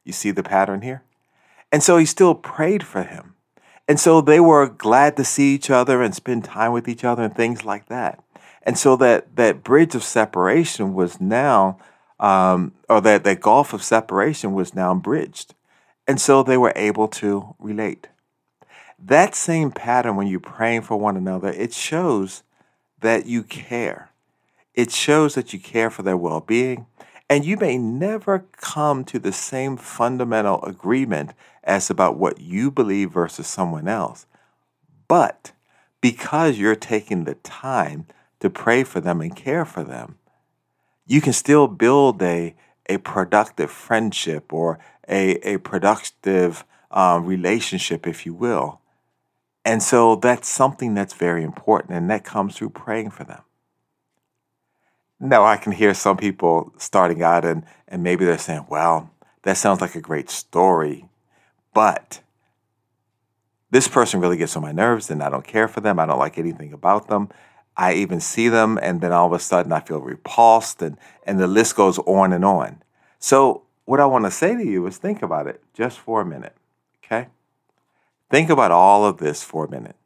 You 0.03 0.13
see 0.13 0.31
the 0.31 0.43
pattern 0.43 0.81
here? 0.81 1.03
And 1.71 1.81
so 1.81 1.97
he 1.97 2.05
still 2.05 2.35
prayed 2.35 2.83
for 2.83 3.03
him. 3.03 3.35
And 3.87 3.99
so 3.99 4.21
they 4.21 4.39
were 4.39 4.67
glad 4.67 5.17
to 5.17 5.23
see 5.23 5.55
each 5.55 5.69
other 5.69 6.01
and 6.01 6.13
spend 6.13 6.43
time 6.43 6.71
with 6.71 6.87
each 6.87 7.03
other 7.03 7.23
and 7.23 7.35
things 7.35 7.65
like 7.65 7.87
that. 7.87 8.23
And 8.63 8.77
so 8.77 8.95
that, 8.97 9.35
that 9.37 9.63
bridge 9.63 9.95
of 9.95 10.03
separation 10.03 10.93
was 10.93 11.19
now, 11.19 11.79
um, 12.19 12.73
or 12.87 13.01
that, 13.01 13.23
that 13.23 13.41
gulf 13.41 13.73
of 13.73 13.83
separation 13.83 14.53
was 14.53 14.75
now 14.75 14.93
bridged. 14.93 15.55
And 16.07 16.21
so 16.21 16.43
they 16.43 16.57
were 16.57 16.73
able 16.75 17.07
to 17.07 17.55
relate. 17.57 18.09
That 19.03 19.33
same 19.33 19.71
pattern, 19.71 20.15
when 20.15 20.27
you're 20.27 20.39
praying 20.39 20.83
for 20.83 20.95
one 20.95 21.17
another, 21.17 21.49
it 21.49 21.73
shows 21.73 22.43
that 22.99 23.25
you 23.25 23.41
care. 23.41 24.11
It 24.75 24.91
shows 24.91 25.33
that 25.33 25.53
you 25.53 25.59
care 25.59 25.89
for 25.89 26.03
their 26.03 26.17
well 26.17 26.39
being. 26.39 26.85
And 27.27 27.43
you 27.43 27.57
may 27.57 27.77
never 27.77 28.45
come 28.57 29.03
to 29.05 29.17
the 29.17 29.31
same 29.31 29.77
fundamental 29.77 30.63
agreement 30.63 31.33
as 31.63 31.89
about 31.89 32.17
what 32.17 32.41
you 32.41 32.69
believe 32.69 33.11
versus 33.11 33.47
someone 33.47 33.87
else. 33.87 34.27
But 35.07 35.51
because 35.99 36.59
you're 36.59 36.75
taking 36.75 37.23
the 37.23 37.35
time 37.35 38.05
to 38.39 38.49
pray 38.49 38.83
for 38.83 38.99
them 38.99 39.21
and 39.21 39.35
care 39.35 39.65
for 39.65 39.83
them, 39.83 40.17
you 41.07 41.21
can 41.21 41.33
still 41.33 41.67
build 41.67 42.21
a, 42.21 42.53
a 42.87 42.97
productive 42.97 43.71
friendship 43.71 44.53
or 44.53 44.77
a, 45.07 45.35
a 45.47 45.57
productive 45.57 46.65
uh, 46.91 47.19
relationship, 47.23 48.05
if 48.05 48.25
you 48.25 48.33
will. 48.33 48.80
And 49.63 49.83
so 49.83 50.15
that's 50.15 50.49
something 50.49 50.93
that's 50.93 51.13
very 51.13 51.43
important, 51.43 51.93
and 51.93 52.09
that 52.09 52.23
comes 52.23 52.55
through 52.55 52.71
praying 52.71 53.11
for 53.11 53.23
them. 53.23 53.43
Now, 55.19 55.45
I 55.45 55.57
can 55.57 55.71
hear 55.71 55.93
some 55.93 56.17
people 56.17 56.73
starting 56.77 57.21
out 57.21 57.45
and, 57.45 57.63
and 57.87 58.01
maybe 58.01 58.25
they're 58.25 58.39
saying, 58.39 58.65
well, 58.69 59.11
that 59.43 59.55
sounds 59.55 59.79
like 59.79 59.93
a 59.93 60.01
great 60.01 60.31
story, 60.31 61.05
but 61.75 62.21
this 63.69 63.87
person 63.87 64.19
really 64.19 64.37
gets 64.37 64.55
on 64.55 64.63
my 64.63 64.71
nerves 64.71 65.11
and 65.11 65.21
I 65.21 65.29
don't 65.29 65.45
care 65.45 65.67
for 65.67 65.79
them. 65.79 65.99
I 65.99 66.07
don't 66.07 66.17
like 66.17 66.39
anything 66.39 66.73
about 66.73 67.07
them. 67.07 67.29
I 67.77 67.93
even 67.93 68.19
see 68.19 68.49
them 68.49 68.79
and 68.81 68.99
then 68.99 69.11
all 69.11 69.27
of 69.27 69.33
a 69.33 69.39
sudden 69.39 69.71
I 69.71 69.79
feel 69.79 69.99
repulsed 69.99 70.81
and, 70.81 70.97
and 71.23 71.39
the 71.39 71.47
list 71.47 71.75
goes 71.75 71.99
on 71.99 72.33
and 72.33 72.43
on. 72.43 72.81
So, 73.19 73.63
what 73.85 73.99
I 73.99 74.05
want 74.05 74.25
to 74.25 74.31
say 74.31 74.55
to 74.55 74.63
you 74.63 74.87
is 74.87 74.97
think 74.97 75.21
about 75.21 75.47
it 75.47 75.61
just 75.73 75.99
for 75.99 76.21
a 76.21 76.25
minute, 76.25 76.55
okay? 77.03 77.27
Think 78.31 78.49
about 78.49 78.71
all 78.71 79.03
of 79.03 79.17
this 79.17 79.43
for 79.43 79.65
a 79.65 79.69
minute. 79.69 79.97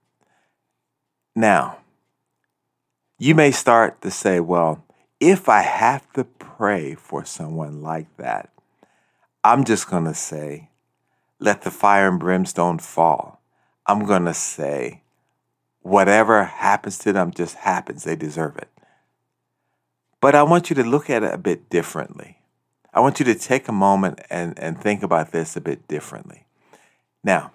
Now, 1.35 1.77
you 3.19 3.35
may 3.35 3.51
start 3.51 4.01
to 4.01 4.09
say, 4.09 4.39
well, 4.39 4.83
if 5.19 5.47
I 5.47 5.61
have 5.61 6.11
to 6.13 6.23
pray 6.23 6.95
for 6.95 7.23
someone 7.23 7.83
like 7.83 8.07
that, 8.17 8.49
I'm 9.43 9.63
just 9.63 9.87
going 9.87 10.05
to 10.05 10.15
say, 10.15 10.69
let 11.39 11.61
the 11.61 11.69
fire 11.69 12.07
and 12.07 12.19
brimstone 12.19 12.79
fall. 12.79 13.41
I'm 13.85 14.05
going 14.05 14.25
to 14.25 14.33
say, 14.33 15.03
whatever 15.83 16.45
happens 16.45 16.97
to 16.99 17.13
them 17.13 17.29
just 17.29 17.57
happens. 17.57 18.05
They 18.05 18.15
deserve 18.15 18.57
it. 18.57 18.69
But 20.19 20.33
I 20.33 20.41
want 20.41 20.71
you 20.71 20.75
to 20.77 20.83
look 20.83 21.11
at 21.11 21.21
it 21.21 21.31
a 21.31 21.37
bit 21.37 21.69
differently. 21.69 22.39
I 22.91 23.01
want 23.01 23.19
you 23.19 23.25
to 23.25 23.35
take 23.35 23.67
a 23.67 23.71
moment 23.71 24.19
and, 24.31 24.57
and 24.57 24.81
think 24.81 25.03
about 25.03 25.31
this 25.31 25.55
a 25.55 25.61
bit 25.61 25.87
differently. 25.87 26.47
Now, 27.23 27.51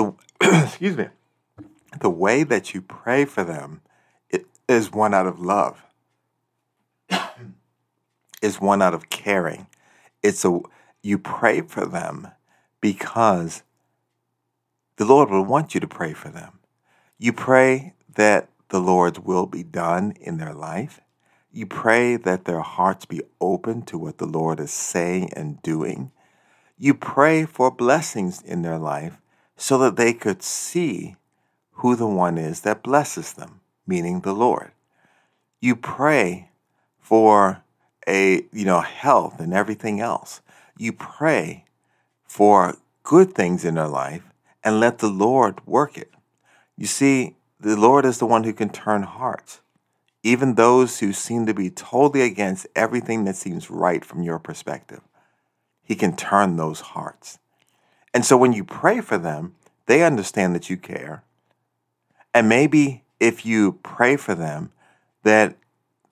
the 0.00 0.14
excuse 0.64 0.96
me, 0.96 1.08
the 2.00 2.10
way 2.10 2.42
that 2.42 2.74
you 2.74 2.82
pray 2.82 3.24
for 3.24 3.44
them 3.44 3.82
is 4.68 4.92
one 4.92 5.12
out 5.14 5.26
of 5.26 5.40
love. 5.40 5.84
is 8.42 8.60
one 8.60 8.80
out 8.80 8.94
of 8.94 9.10
caring. 9.10 9.66
It's 10.22 10.44
a 10.44 10.60
you 11.02 11.18
pray 11.18 11.62
for 11.62 11.86
them 11.86 12.28
because 12.80 13.62
the 14.96 15.04
Lord 15.04 15.30
will 15.30 15.44
want 15.44 15.74
you 15.74 15.80
to 15.80 15.88
pray 15.88 16.12
for 16.12 16.28
them. 16.28 16.60
You 17.18 17.32
pray 17.32 17.94
that 18.14 18.48
the 18.68 18.80
Lord's 18.80 19.18
will 19.18 19.46
be 19.46 19.62
done 19.62 20.12
in 20.20 20.38
their 20.38 20.54
life. 20.54 21.00
You 21.52 21.66
pray 21.66 22.16
that 22.16 22.44
their 22.44 22.60
hearts 22.60 23.06
be 23.06 23.22
open 23.40 23.82
to 23.82 23.98
what 23.98 24.18
the 24.18 24.26
Lord 24.26 24.60
is 24.60 24.70
saying 24.70 25.32
and 25.34 25.60
doing. 25.62 26.12
You 26.78 26.94
pray 26.94 27.44
for 27.44 27.70
blessings 27.70 28.40
in 28.40 28.62
their 28.62 28.78
life 28.78 29.20
so 29.60 29.76
that 29.76 29.96
they 29.96 30.14
could 30.14 30.42
see 30.42 31.16
who 31.72 31.94
the 31.94 32.06
one 32.06 32.38
is 32.38 32.62
that 32.62 32.82
blesses 32.82 33.34
them 33.34 33.60
meaning 33.86 34.20
the 34.20 34.32
Lord. 34.32 34.70
You 35.60 35.76
pray 35.76 36.48
for 36.98 37.62
a, 38.08 38.46
you 38.52 38.64
know, 38.64 38.80
health 38.80 39.38
and 39.38 39.52
everything 39.52 40.00
else. 40.00 40.40
You 40.78 40.94
pray 40.94 41.64
for 42.24 42.78
good 43.02 43.34
things 43.34 43.64
in 43.64 43.74
their 43.74 43.86
life 43.86 44.22
and 44.64 44.80
let 44.80 44.98
the 44.98 45.08
Lord 45.08 45.66
work 45.66 45.98
it. 45.98 46.10
You 46.78 46.86
see, 46.86 47.36
the 47.58 47.76
Lord 47.76 48.06
is 48.06 48.16
the 48.16 48.26
one 48.26 48.44
who 48.44 48.54
can 48.54 48.70
turn 48.70 49.02
hearts, 49.02 49.60
even 50.22 50.54
those 50.54 51.00
who 51.00 51.12
seem 51.12 51.44
to 51.44 51.52
be 51.52 51.68
totally 51.68 52.22
against 52.22 52.66
everything 52.74 53.24
that 53.24 53.36
seems 53.36 53.70
right 53.70 54.02
from 54.02 54.22
your 54.22 54.38
perspective. 54.38 55.02
He 55.82 55.96
can 55.96 56.16
turn 56.16 56.56
those 56.56 56.80
hearts. 56.80 57.38
And 58.12 58.24
so 58.24 58.36
when 58.36 58.52
you 58.52 58.64
pray 58.64 59.00
for 59.00 59.18
them, 59.18 59.54
they 59.86 60.02
understand 60.02 60.54
that 60.54 60.70
you 60.70 60.76
care. 60.76 61.24
And 62.34 62.48
maybe 62.48 63.04
if 63.18 63.44
you 63.44 63.72
pray 63.82 64.16
for 64.16 64.34
them, 64.34 64.72
that 65.22 65.56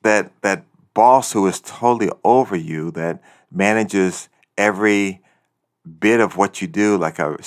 that 0.03 0.31
that 0.43 0.65
boss 0.95 1.33
who 1.33 1.47
is 1.47 1.61
totally 1.61 2.11
over 2.25 2.57
you, 2.57 2.91
that 2.93 3.23
manages 3.51 4.29
every 4.57 5.23
bit 6.01 6.21
of 6.21 6.37
what 6.37 6.61
you 6.61 6.69
do 6.69 6.97
like 6.97 7.19
a 7.19 7.39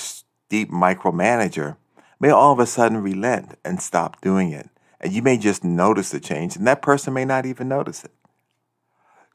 deep 0.48 0.70
micromanager, 0.70 1.76
may 2.18 2.30
all 2.30 2.52
of 2.52 2.58
a 2.58 2.66
sudden 2.66 2.98
relent 2.98 3.58
and 3.64 3.80
stop 3.80 4.20
doing 4.20 4.52
it. 4.52 4.68
And 5.00 5.12
you 5.12 5.22
may 5.22 5.36
just 5.36 5.64
notice 5.64 6.10
the 6.10 6.20
change, 6.20 6.56
and 6.56 6.66
that 6.66 6.82
person 6.82 7.12
may 7.12 7.24
not 7.24 7.44
even 7.44 7.68
notice 7.68 8.04
it. 8.04 8.12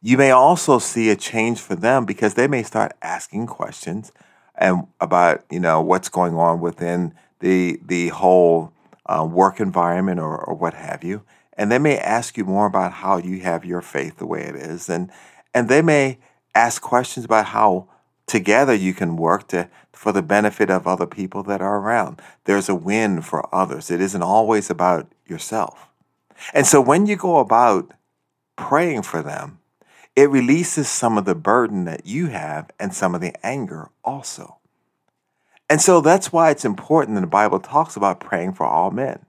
You 0.02 0.18
may 0.18 0.32
also 0.32 0.80
see 0.80 1.10
a 1.10 1.16
change 1.16 1.60
for 1.60 1.76
them 1.76 2.06
because 2.06 2.36
they 2.36 2.48
may 2.48 2.64
start 2.64 2.94
asking 3.02 3.48
questions 3.48 4.12
and 4.58 4.88
about 5.00 5.44
you 5.50 5.60
know 5.60 5.82
what's 5.82 6.10
going 6.10 6.36
on 6.36 6.60
within 6.62 7.14
the 7.40 7.80
the 7.86 8.10
whole 8.10 8.74
uh, 9.08 9.28
work 9.30 9.60
environment 9.60 10.20
or, 10.20 10.38
or 10.38 10.54
what 10.54 10.74
have 10.74 11.04
you. 11.04 11.24
And 11.58 11.72
they 11.72 11.80
may 11.80 11.98
ask 11.98 12.38
you 12.38 12.46
more 12.46 12.68
about 12.68 12.94
how 12.94 13.18
you 13.18 13.40
have 13.42 13.66
your 13.66 13.82
faith 13.82 14.18
the 14.18 14.28
way 14.28 14.42
it 14.42 14.56
is. 14.56 14.90
And, 14.90 15.10
and 15.54 15.70
they 15.70 15.82
may 15.82 16.20
ask 16.54 16.82
questions 16.82 17.26
about 17.26 17.48
how 17.48 17.88
together 18.28 18.74
you 18.74 18.94
can 18.94 19.16
work 19.16 19.48
to, 19.48 19.70
for 19.92 20.12
the 20.12 20.22
benefit 20.22 20.70
of 20.70 20.86
other 20.86 21.08
people 21.08 21.42
that 21.44 21.62
are 21.62 21.80
around. 21.80 22.22
There's 22.44 22.70
a 22.70 22.76
win 22.76 23.22
for 23.22 23.54
others. 23.56 23.90
It 23.90 24.02
isn't 24.02 24.22
always 24.22 24.70
about 24.70 25.12
yourself. 25.26 25.88
And 26.54 26.68
so 26.68 26.80
when 26.80 27.08
you 27.08 27.16
go 27.16 27.38
about 27.38 27.94
praying 28.56 29.02
for 29.04 29.24
them, 29.24 29.57
it 30.18 30.32
releases 30.32 30.90
some 30.90 31.16
of 31.16 31.26
the 31.26 31.36
burden 31.36 31.86
that 31.86 32.08
you 32.08 32.26
have 32.26 32.72
and 32.80 32.92
some 32.92 33.14
of 33.14 33.22
the 33.22 33.36
anger 33.46 33.92
also. 34.04 34.58
And 35.70 35.80
so 35.80 36.02
that's 36.02 36.34
why 36.34 36.50
it's 36.50 36.66
important 36.66 37.14
that 37.16 37.22
the 37.22 37.28
Bible 37.28 37.60
talks 37.60 37.96
about 37.96 38.20
praying 38.20 38.54
for 38.54 38.66
all 38.66 38.90
men, 38.90 39.28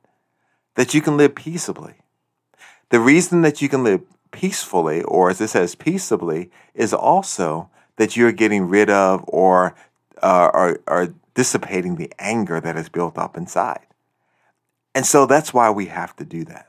that 0.77 0.95
you 0.95 1.03
can 1.03 1.19
live 1.19 1.35
peaceably. 1.35 1.97
The 2.89 3.01
reason 3.01 3.43
that 3.43 3.61
you 3.61 3.69
can 3.69 3.85
live 3.85 4.01
peacefully, 4.31 5.03
or 5.03 5.29
as 5.29 5.43
it 5.43 5.49
says, 5.49 5.75
peaceably, 5.75 6.51
is 6.73 6.95
also 6.95 7.69
that 7.97 8.17
you're 8.17 8.33
getting 8.33 8.67
rid 8.67 8.89
of 8.89 9.23
or, 9.29 9.75
uh, 10.23 10.51
or, 10.55 10.81
or 10.87 11.13
dissipating 11.35 11.97
the 11.97 12.11
anger 12.19 12.63
that 12.63 12.79
is 12.79 12.89
built 12.89 13.19
up 13.19 13.37
inside. 13.37 13.85
And 14.95 15.05
so 15.05 15.27
that's 15.27 15.53
why 15.53 15.69
we 15.69 15.87
have 15.87 16.17
to 16.17 16.25
do 16.25 16.45
that. 16.47 16.69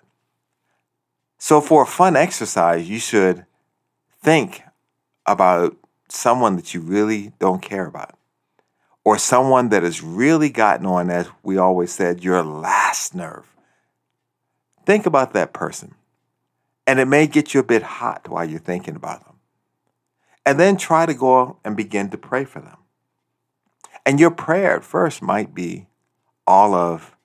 So, 1.37 1.61
for 1.61 1.83
a 1.83 1.87
fun 1.87 2.17
exercise, 2.17 2.89
you 2.89 2.99
should 2.99 3.45
think 4.21 4.63
about 5.25 5.75
someone 6.09 6.55
that 6.55 6.73
you 6.73 6.81
really 6.81 7.33
don't 7.39 7.61
care 7.61 7.85
about, 7.85 8.17
or 9.03 9.17
someone 9.17 9.69
that 9.69 9.83
has 9.83 10.03
really 10.03 10.49
gotten 10.49 10.85
on, 10.85 11.09
as 11.09 11.27
we 11.43 11.57
always 11.57 11.91
said, 11.91 12.23
your 12.23 12.43
last 12.43 13.15
nerve. 13.15 13.45
Think 14.85 15.05
about 15.05 15.33
that 15.33 15.53
person. 15.53 15.95
And 16.87 16.99
it 16.99 17.05
may 17.05 17.27
get 17.27 17.53
you 17.53 17.59
a 17.59 17.63
bit 17.63 17.83
hot 17.83 18.27
while 18.27 18.43
you're 18.43 18.59
thinking 18.59 18.95
about 18.95 19.23
them. 19.25 19.35
And 20.45 20.59
then 20.59 20.77
try 20.77 21.05
to 21.05 21.13
go 21.13 21.57
and 21.63 21.77
begin 21.77 22.09
to 22.09 22.17
pray 22.17 22.45
for 22.45 22.59
them. 22.59 22.77
And 24.05 24.19
your 24.19 24.31
prayer 24.31 24.77
at 24.77 24.83
first 24.83 25.21
might 25.21 25.53
be 25.53 25.85
all 26.47 26.73
of 26.73 27.15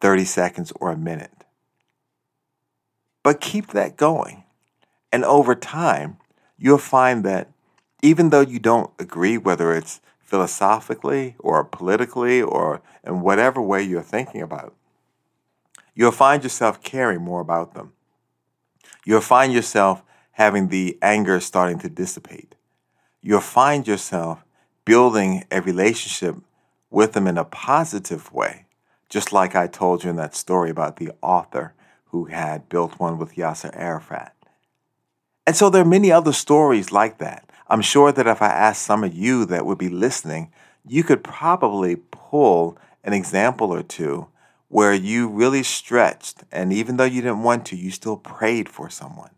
30 0.00 0.24
seconds 0.24 0.72
or 0.80 0.92
a 0.92 0.96
minute. 0.96 1.44
But 3.24 3.40
keep 3.40 3.68
that 3.68 3.96
going. 3.96 4.44
And 5.12 5.24
over 5.24 5.54
time, 5.54 6.18
you'll 6.58 6.78
find 6.78 7.24
that 7.24 7.50
even 8.02 8.30
though 8.30 8.40
you 8.40 8.58
don't 8.58 8.90
agree, 8.98 9.38
whether 9.38 9.72
it's 9.72 10.00
philosophically 10.20 11.34
or 11.38 11.64
politically 11.64 12.42
or 12.42 12.82
in 13.04 13.20
whatever 13.20 13.62
way 13.62 13.82
you're 13.82 14.02
thinking 14.02 14.42
about, 14.42 14.74
you'll 15.94 16.12
find 16.12 16.42
yourself 16.42 16.82
caring 16.82 17.22
more 17.22 17.40
about 17.40 17.74
them. 17.74 17.92
You'll 19.04 19.20
find 19.20 19.52
yourself 19.52 20.02
having 20.32 20.68
the 20.68 20.98
anger 21.02 21.40
starting 21.40 21.78
to 21.80 21.88
dissipate. 21.88 22.54
You'll 23.22 23.40
find 23.40 23.88
yourself 23.88 24.44
building 24.84 25.44
a 25.50 25.60
relationship 25.60 26.36
with 26.90 27.12
them 27.12 27.26
in 27.26 27.36
a 27.36 27.44
positive 27.44 28.32
way, 28.32 28.66
just 29.08 29.32
like 29.32 29.56
I 29.56 29.66
told 29.66 30.04
you 30.04 30.10
in 30.10 30.16
that 30.16 30.36
story 30.36 30.70
about 30.70 30.96
the 30.96 31.10
author 31.22 31.74
who 32.06 32.26
had 32.26 32.68
built 32.68 33.00
one 33.00 33.18
with 33.18 33.34
Yasser 33.34 33.70
Arafat. 33.74 34.34
And 35.48 35.56
so 35.56 35.70
there 35.70 35.80
are 35.80 35.86
many 35.86 36.12
other 36.12 36.34
stories 36.34 36.92
like 36.92 37.16
that. 37.20 37.48
I'm 37.68 37.80
sure 37.80 38.12
that 38.12 38.26
if 38.26 38.42
I 38.42 38.48
asked 38.48 38.82
some 38.82 39.02
of 39.02 39.14
you 39.14 39.46
that 39.46 39.64
would 39.64 39.78
be 39.78 39.88
listening, 39.88 40.52
you 40.86 41.02
could 41.02 41.24
probably 41.24 41.96
pull 42.10 42.76
an 43.02 43.14
example 43.14 43.72
or 43.72 43.82
two 43.82 44.26
where 44.68 44.92
you 44.92 45.26
really 45.26 45.62
stretched, 45.62 46.44
and 46.52 46.70
even 46.70 46.98
though 46.98 47.04
you 47.04 47.22
didn't 47.22 47.44
want 47.44 47.64
to, 47.64 47.76
you 47.76 47.90
still 47.90 48.18
prayed 48.18 48.68
for 48.68 48.90
someone. 48.90 49.30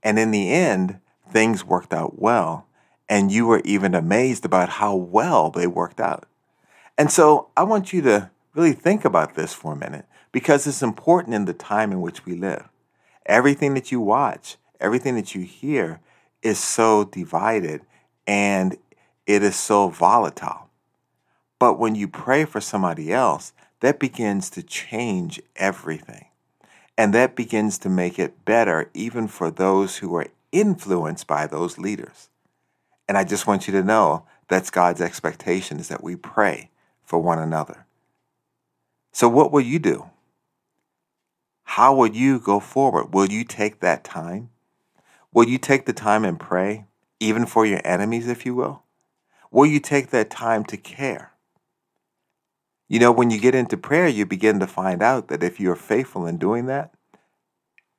And 0.00 0.16
in 0.16 0.30
the 0.30 0.48
end, 0.52 1.00
things 1.28 1.64
worked 1.64 1.92
out 1.92 2.20
well, 2.22 2.68
and 3.08 3.32
you 3.32 3.44
were 3.44 3.62
even 3.64 3.96
amazed 3.96 4.44
about 4.44 4.68
how 4.68 4.94
well 4.94 5.50
they 5.50 5.66
worked 5.66 5.98
out. 6.00 6.28
And 6.96 7.10
so 7.10 7.48
I 7.56 7.64
want 7.64 7.92
you 7.92 8.00
to 8.02 8.30
really 8.54 8.74
think 8.74 9.04
about 9.04 9.34
this 9.34 9.54
for 9.54 9.72
a 9.72 9.76
minute 9.76 10.04
because 10.30 10.68
it's 10.68 10.82
important 10.82 11.34
in 11.34 11.46
the 11.46 11.52
time 11.52 11.90
in 11.90 12.00
which 12.00 12.24
we 12.24 12.36
live. 12.36 12.68
Everything 13.26 13.74
that 13.74 13.90
you 13.90 14.00
watch, 14.00 14.56
everything 14.80 15.14
that 15.16 15.34
you 15.34 15.42
hear 15.42 16.00
is 16.42 16.58
so 16.58 17.04
divided 17.04 17.82
and 18.26 18.76
it 19.26 19.42
is 19.42 19.56
so 19.56 19.88
volatile. 19.88 20.68
But 21.58 21.78
when 21.78 21.94
you 21.94 22.08
pray 22.08 22.44
for 22.44 22.60
somebody 22.60 23.12
else, 23.12 23.52
that 23.80 23.98
begins 23.98 24.50
to 24.50 24.62
change 24.62 25.40
everything. 25.56 26.26
And 26.96 27.14
that 27.14 27.36
begins 27.36 27.78
to 27.78 27.88
make 27.88 28.18
it 28.18 28.44
better 28.44 28.90
even 28.94 29.28
for 29.28 29.50
those 29.50 29.98
who 29.98 30.14
are 30.16 30.26
influenced 30.50 31.26
by 31.26 31.46
those 31.46 31.78
leaders. 31.78 32.28
And 33.08 33.16
I 33.16 33.24
just 33.24 33.46
want 33.46 33.66
you 33.66 33.72
to 33.74 33.84
know 33.84 34.24
that's 34.48 34.70
God's 34.70 35.00
expectation 35.00 35.78
is 35.78 35.88
that 35.88 36.02
we 36.02 36.16
pray 36.16 36.70
for 37.02 37.18
one 37.18 37.38
another. 37.38 37.86
So 39.12 39.28
what 39.28 39.52
will 39.52 39.60
you 39.60 39.78
do? 39.78 40.10
How 41.64 41.94
will 41.94 42.08
you 42.08 42.40
go 42.40 42.60
forward? 42.60 43.14
Will 43.14 43.30
you 43.30 43.44
take 43.44 43.80
that 43.80 44.04
time? 44.04 44.50
Will 45.32 45.46
you 45.48 45.58
take 45.58 45.86
the 45.86 45.92
time 45.92 46.24
and 46.24 46.40
pray, 46.40 46.86
even 47.20 47.46
for 47.46 47.66
your 47.66 47.80
enemies, 47.84 48.28
if 48.28 48.46
you 48.46 48.54
will? 48.54 48.82
Will 49.50 49.66
you 49.66 49.80
take 49.80 50.10
that 50.10 50.30
time 50.30 50.64
to 50.66 50.76
care? 50.76 51.32
You 52.88 52.98
know, 52.98 53.12
when 53.12 53.30
you 53.30 53.38
get 53.38 53.54
into 53.54 53.76
prayer, 53.76 54.08
you 54.08 54.24
begin 54.24 54.60
to 54.60 54.66
find 54.66 55.02
out 55.02 55.28
that 55.28 55.42
if 55.42 55.60
you're 55.60 55.76
faithful 55.76 56.26
in 56.26 56.38
doing 56.38 56.66
that, 56.66 56.92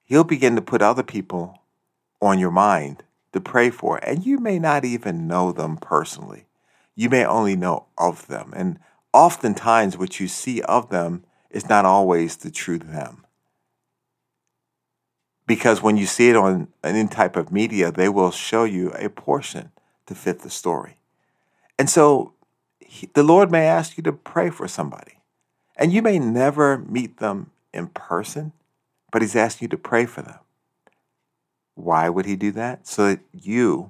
He'll 0.04 0.24
begin 0.24 0.56
to 0.56 0.62
put 0.62 0.82
other 0.82 1.04
people 1.04 1.62
on 2.20 2.40
your 2.40 2.50
mind 2.50 3.04
to 3.32 3.40
pray 3.40 3.70
for. 3.70 3.98
And 3.98 4.26
you 4.26 4.40
may 4.40 4.58
not 4.58 4.84
even 4.84 5.28
know 5.28 5.52
them 5.52 5.78
personally. 5.78 6.46
You 6.96 7.10
may 7.10 7.24
only 7.24 7.56
know 7.56 7.86
of 7.98 8.26
them. 8.26 8.52
And 8.56 8.80
oftentimes, 9.14 9.98
what 9.98 10.20
you 10.20 10.28
see 10.28 10.62
of 10.64 10.90
them 10.90 11.24
is 11.52 11.70
not 11.70 11.86
always 11.86 12.38
the 12.38 12.50
true 12.50 12.80
them. 12.80 13.26
Because 15.50 15.82
when 15.82 15.98
you 15.98 16.06
see 16.06 16.30
it 16.30 16.36
on 16.36 16.68
any 16.84 17.08
type 17.08 17.36
of 17.36 17.52
media, 17.52 17.92
they 17.92 18.08
will 18.08 18.30
show 18.30 18.66
you 18.66 18.92
a 18.92 19.10
portion 19.10 19.72
to 20.06 20.14
fit 20.14 20.42
the 20.42 20.50
story. 20.52 20.98
And 21.80 21.90
so 21.90 22.34
he, 22.80 23.10
the 23.16 23.24
Lord 23.24 23.50
may 23.50 23.66
ask 23.66 23.98
you 23.98 24.04
to 24.04 24.14
pray 24.14 24.52
for 24.52 24.68
somebody. 24.68 25.14
And 25.76 25.92
you 25.92 26.04
may 26.04 26.20
never 26.20 26.78
meet 26.78 27.18
them 27.18 27.50
in 27.74 27.88
person, 27.88 28.52
but 29.12 29.24
He's 29.24 29.36
asking 29.36 29.66
you 29.66 29.70
to 29.70 29.78
pray 29.78 30.06
for 30.06 30.22
them. 30.22 30.38
Why 31.74 32.10
would 32.10 32.28
He 32.28 32.36
do 32.36 32.52
that? 32.52 32.86
So 32.86 33.08
that 33.08 33.20
you 33.34 33.90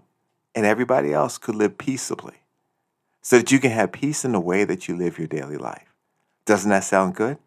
and 0.55 0.65
everybody 0.65 1.11
else 1.11 1.37
could 1.37 1.55
live 1.55 1.77
peaceably, 1.77 2.37
so 3.21 3.37
that 3.37 3.51
you 3.51 3.59
can 3.59 3.71
have 3.71 3.91
peace 3.91 4.23
in 4.23 4.31
the 4.31 4.39
way 4.39 4.63
that 4.63 4.87
you 4.87 4.95
live 4.95 5.17
your 5.17 5.27
daily 5.27 5.57
life. 5.57 5.93
Doesn't 6.45 6.69
that 6.69 6.85
sound 6.85 7.15
good? 7.15 7.37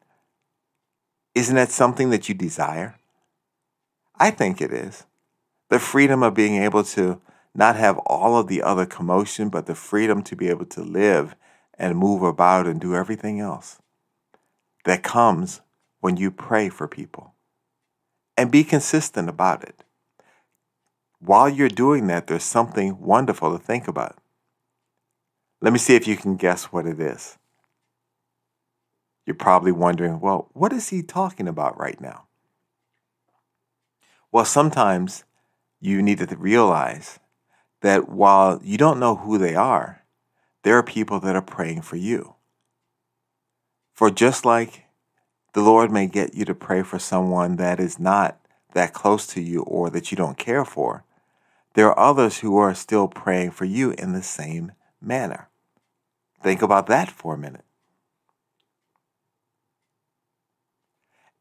Isn't 1.34 1.56
that 1.56 1.70
something 1.70 2.10
that 2.10 2.28
you 2.28 2.34
desire? 2.34 2.98
I 4.16 4.30
think 4.30 4.60
it 4.60 4.72
is. 4.72 5.06
The 5.70 5.78
freedom 5.78 6.22
of 6.22 6.34
being 6.34 6.62
able 6.62 6.84
to 6.84 7.20
not 7.54 7.76
have 7.76 7.98
all 7.98 8.38
of 8.38 8.48
the 8.48 8.62
other 8.62 8.86
commotion, 8.86 9.48
but 9.48 9.66
the 9.66 9.74
freedom 9.74 10.22
to 10.24 10.36
be 10.36 10.48
able 10.48 10.66
to 10.66 10.82
live 10.82 11.34
and 11.78 11.98
move 11.98 12.22
about 12.22 12.66
and 12.66 12.80
do 12.80 12.94
everything 12.94 13.40
else 13.40 13.80
that 14.84 15.02
comes 15.02 15.60
when 16.00 16.16
you 16.16 16.30
pray 16.30 16.68
for 16.68 16.88
people. 16.88 17.34
And 18.36 18.50
be 18.50 18.64
consistent 18.64 19.28
about 19.28 19.62
it. 19.62 19.84
While 21.20 21.48
you're 21.48 21.68
doing 21.68 22.06
that, 22.08 22.26
there's 22.26 22.42
something 22.42 23.00
wonderful 23.00 23.56
to 23.56 23.62
think 23.62 23.86
about. 23.86 24.18
Let 25.60 25.72
me 25.72 25.78
see 25.78 25.94
if 25.94 26.08
you 26.08 26.16
can 26.16 26.36
guess 26.36 26.64
what 26.64 26.86
it 26.86 26.98
is. 26.98 27.38
You're 29.26 29.36
probably 29.36 29.70
wondering, 29.70 30.18
well, 30.18 30.48
what 30.52 30.72
is 30.72 30.88
he 30.88 31.02
talking 31.02 31.46
about 31.46 31.78
right 31.78 32.00
now? 32.00 32.24
Well, 34.32 34.46
sometimes 34.46 35.24
you 35.78 36.00
need 36.00 36.18
to 36.18 36.36
realize 36.36 37.20
that 37.82 38.08
while 38.08 38.60
you 38.64 38.78
don't 38.78 38.98
know 38.98 39.16
who 39.16 39.36
they 39.36 39.54
are, 39.54 40.04
there 40.62 40.78
are 40.78 40.82
people 40.82 41.20
that 41.20 41.36
are 41.36 41.42
praying 41.42 41.82
for 41.82 41.96
you. 41.96 42.36
For 43.92 44.10
just 44.10 44.46
like 44.46 44.86
the 45.52 45.60
Lord 45.60 45.90
may 45.90 46.06
get 46.06 46.34
you 46.34 46.46
to 46.46 46.54
pray 46.54 46.82
for 46.82 46.98
someone 46.98 47.56
that 47.56 47.78
is 47.78 47.98
not 47.98 48.40
that 48.72 48.94
close 48.94 49.26
to 49.28 49.42
you 49.42 49.62
or 49.62 49.90
that 49.90 50.10
you 50.10 50.16
don't 50.16 50.38
care 50.38 50.64
for, 50.64 51.04
there 51.74 51.88
are 51.88 51.98
others 51.98 52.38
who 52.38 52.56
are 52.56 52.74
still 52.74 53.08
praying 53.08 53.50
for 53.50 53.66
you 53.66 53.90
in 53.92 54.12
the 54.12 54.22
same 54.22 54.72
manner. 54.98 55.48
Think 56.42 56.62
about 56.62 56.86
that 56.86 57.10
for 57.10 57.34
a 57.34 57.38
minute. 57.38 57.64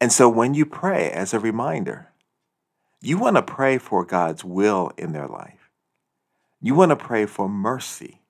And 0.01 0.11
so 0.11 0.27
when 0.27 0.53
you 0.53 0.65
pray, 0.65 1.09
as 1.09 1.33
a 1.33 1.39
reminder, 1.39 2.10
you 3.01 3.17
want 3.17 3.35
to 3.35 3.41
pray 3.41 3.77
for 3.77 4.05
God's 4.05 4.43
will 4.43 4.91
in 4.97 5.11
their 5.11 5.27
life. 5.27 5.71
You 6.61 6.75
want 6.75 6.91
to 6.91 6.95
pray 6.95 7.25
for 7.25 7.49
mercy 7.49 8.21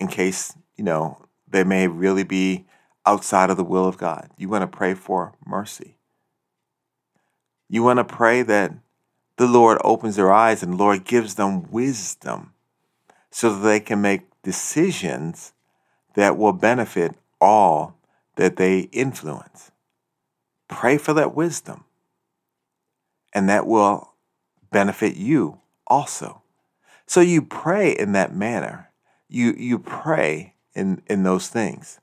in 0.00 0.08
case, 0.08 0.56
you 0.76 0.84
know, 0.84 1.24
they 1.46 1.64
may 1.64 1.86
really 1.88 2.24
be 2.24 2.66
outside 3.06 3.50
of 3.50 3.56
the 3.56 3.64
will 3.64 3.86
of 3.86 3.96
God. 3.96 4.30
You 4.36 4.48
want 4.48 4.62
to 4.62 4.76
pray 4.76 4.94
for 4.94 5.32
mercy. 5.46 5.96
You 7.68 7.82
want 7.82 7.98
to 7.98 8.04
pray 8.04 8.42
that 8.42 8.72
the 9.36 9.46
Lord 9.46 9.78
opens 9.84 10.16
their 10.16 10.32
eyes 10.32 10.62
and 10.62 10.74
the 10.74 10.76
Lord 10.76 11.04
gives 11.04 11.34
them 11.36 11.70
wisdom 11.70 12.52
so 13.30 13.54
that 13.54 13.66
they 13.66 13.80
can 13.80 14.00
make 14.00 14.22
decisions 14.42 15.52
that 16.14 16.36
will 16.36 16.52
benefit 16.52 17.14
all 17.40 17.96
that 18.36 18.56
they 18.56 18.80
influence. 18.92 19.70
Pray 20.66 20.98
for 20.98 21.14
that 21.14 21.34
wisdom, 21.34 21.84
and 23.32 23.48
that 23.48 23.66
will 23.66 24.14
benefit 24.70 25.16
you 25.16 25.60
also. 25.86 26.42
So 27.06 27.20
you 27.20 27.42
pray 27.42 27.92
in 27.92 28.12
that 28.12 28.34
manner. 28.34 28.90
You, 29.28 29.54
you 29.56 29.78
pray 29.78 30.54
in, 30.74 31.02
in 31.06 31.22
those 31.22 31.48
things. 31.48 32.00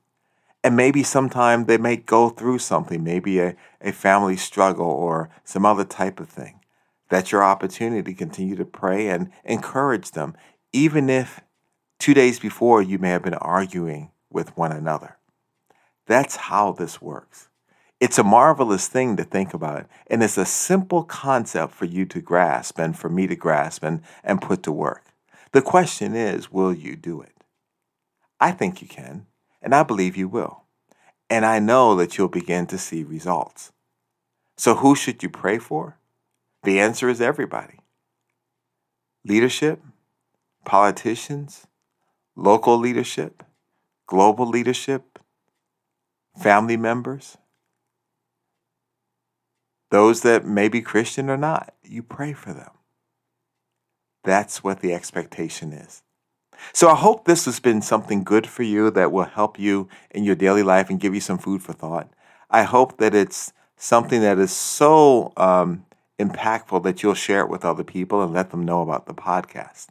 And 0.64 0.76
maybe 0.76 1.04
sometime 1.04 1.66
they 1.66 1.78
may 1.78 1.96
go 1.96 2.30
through 2.30 2.60
something, 2.60 3.04
maybe 3.04 3.40
a, 3.40 3.56
a 3.82 3.92
family 3.92 4.36
struggle 4.36 4.88
or 4.88 5.30
some 5.44 5.66
other 5.66 5.86
type 5.86 6.20
of 6.20 6.28
thing. 6.28 6.60
That's 7.10 7.32
your 7.32 7.44
opportunity 7.44 8.12
to 8.12 8.18
continue 8.18 8.56
to 8.56 8.66
pray 8.66 9.10
and 9.10 9.32
encourage 9.44 10.12
them, 10.12 10.36
even 10.74 11.10
if 11.10 11.42
two 12.00 12.16
days 12.16 12.40
before 12.40 12.82
you 12.82 12.98
may 12.98 13.10
have 13.10 13.24
been 13.24 13.36
arguing 13.36 14.12
with 14.32 14.58
one 14.58 14.72
another. 14.72 15.18
That's 16.08 16.36
how 16.36 16.72
this 16.72 17.02
works. 17.02 17.50
It's 17.99 18.19
a 18.19 18.23
marvelous 18.23 18.88
thing 18.88 19.15
to 19.17 19.23
think 19.23 19.53
about, 19.53 19.88
and 20.08 20.21
it's 20.21 20.38
a 20.38 20.45
simple 20.45 21.03
concept 21.03 21.73
for 21.73 21.86
you 21.86 22.05
to 22.08 22.19
grasp 22.19 22.77
and 22.77 22.97
for 22.97 23.10
me 23.10 23.25
to 23.27 23.36
grasp 23.36 23.84
and, 23.84 24.01
and 24.23 24.41
put 24.41 24.63
to 24.63 24.71
work. 24.71 25.05
The 25.53 25.62
question 25.62 26.15
is, 26.15 26.51
will 26.51 26.73
you 26.73 26.97
do 26.97 27.21
it? 27.21 27.31
I 28.39 28.51
think 28.51 28.81
you 28.81 28.88
can, 28.88 29.27
and 29.62 29.73
I 29.73 29.84
believe 29.84 30.17
you 30.17 30.27
will. 30.27 30.63
And 31.29 31.45
I 31.45 31.60
know 31.60 31.95
that 31.95 32.17
you'll 32.17 32.27
begin 32.27 32.67
to 32.67 32.77
see 32.77 33.03
results. 33.03 33.71
So, 34.58 34.75
who 34.75 34.95
should 34.95 35.23
you 35.23 35.29
pray 35.29 35.58
for? 35.58 35.97
The 36.63 36.79
answer 36.79 37.10
is 37.10 37.21
everybody 37.21 37.79
leadership, 39.23 39.81
politicians, 40.65 41.65
local 42.36 42.77
leadership, 42.77 43.43
global 44.05 44.47
leadership, 44.47 45.19
family 46.38 46.77
members, 46.77 47.38
those 49.91 50.21
that 50.21 50.45
may 50.45 50.67
be 50.67 50.82
Christian 50.82 51.30
or 51.30 51.38
not, 51.38 51.74
you 51.84 52.04
pray 52.04 52.34
for 52.34 52.54
them. 52.54 52.71
That's 54.24 54.63
what 54.63 54.80
the 54.80 54.93
expectation 54.93 55.71
is. 55.71 56.02
So 56.74 56.89
I 56.89 56.95
hope 56.95 57.26
this 57.26 57.45
has 57.45 57.60
been 57.60 57.82
something 57.82 58.24
good 58.24 58.48
for 58.48 58.63
you 58.63 58.89
that 58.91 59.12
will 59.12 59.26
help 59.26 59.60
you 59.60 59.88
in 60.12 60.24
your 60.24 60.36
daily 60.36 60.63
life 60.63 60.89
and 60.89 61.00
give 61.00 61.13
you 61.13 61.21
some 61.21 61.38
food 61.38 61.62
for 61.62 61.74
thought. 61.74 62.10
I 62.50 62.63
hope 62.63 62.98
that 62.98 63.13
it's 63.13 63.54
something 63.78 64.21
that 64.21 64.39
is 64.39 64.52
so 64.52 65.34
um, 65.38 65.86
impactful 66.19 66.84
that 66.84 67.04
you'll 67.04 67.13
share 67.13 67.41
it 67.41 67.50
with 67.50 67.65
other 67.65 67.84
people 67.84 68.21
and 68.21 68.34
let 68.34 68.52
them 68.52 68.63
know 68.63 68.82
about 68.82 69.06
the 69.06 69.13
podcast. 69.13 69.88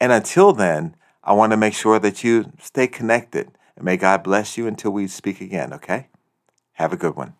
And 0.00 0.10
until 0.10 0.52
then, 0.52 0.96
I 1.22 1.32
want 1.34 1.52
to 1.52 1.56
make 1.56 1.74
sure 1.74 1.98
that 1.98 2.24
you 2.24 2.52
stay 2.58 2.86
connected. 2.86 3.52
And 3.76 3.84
may 3.84 3.96
God 3.96 4.22
bless 4.22 4.56
you 4.56 4.66
until 4.66 4.90
we 4.90 5.06
speak 5.06 5.40
again, 5.40 5.72
okay? 5.74 6.08
Have 6.72 6.92
a 6.92 6.96
good 6.96 7.14
one. 7.14 7.34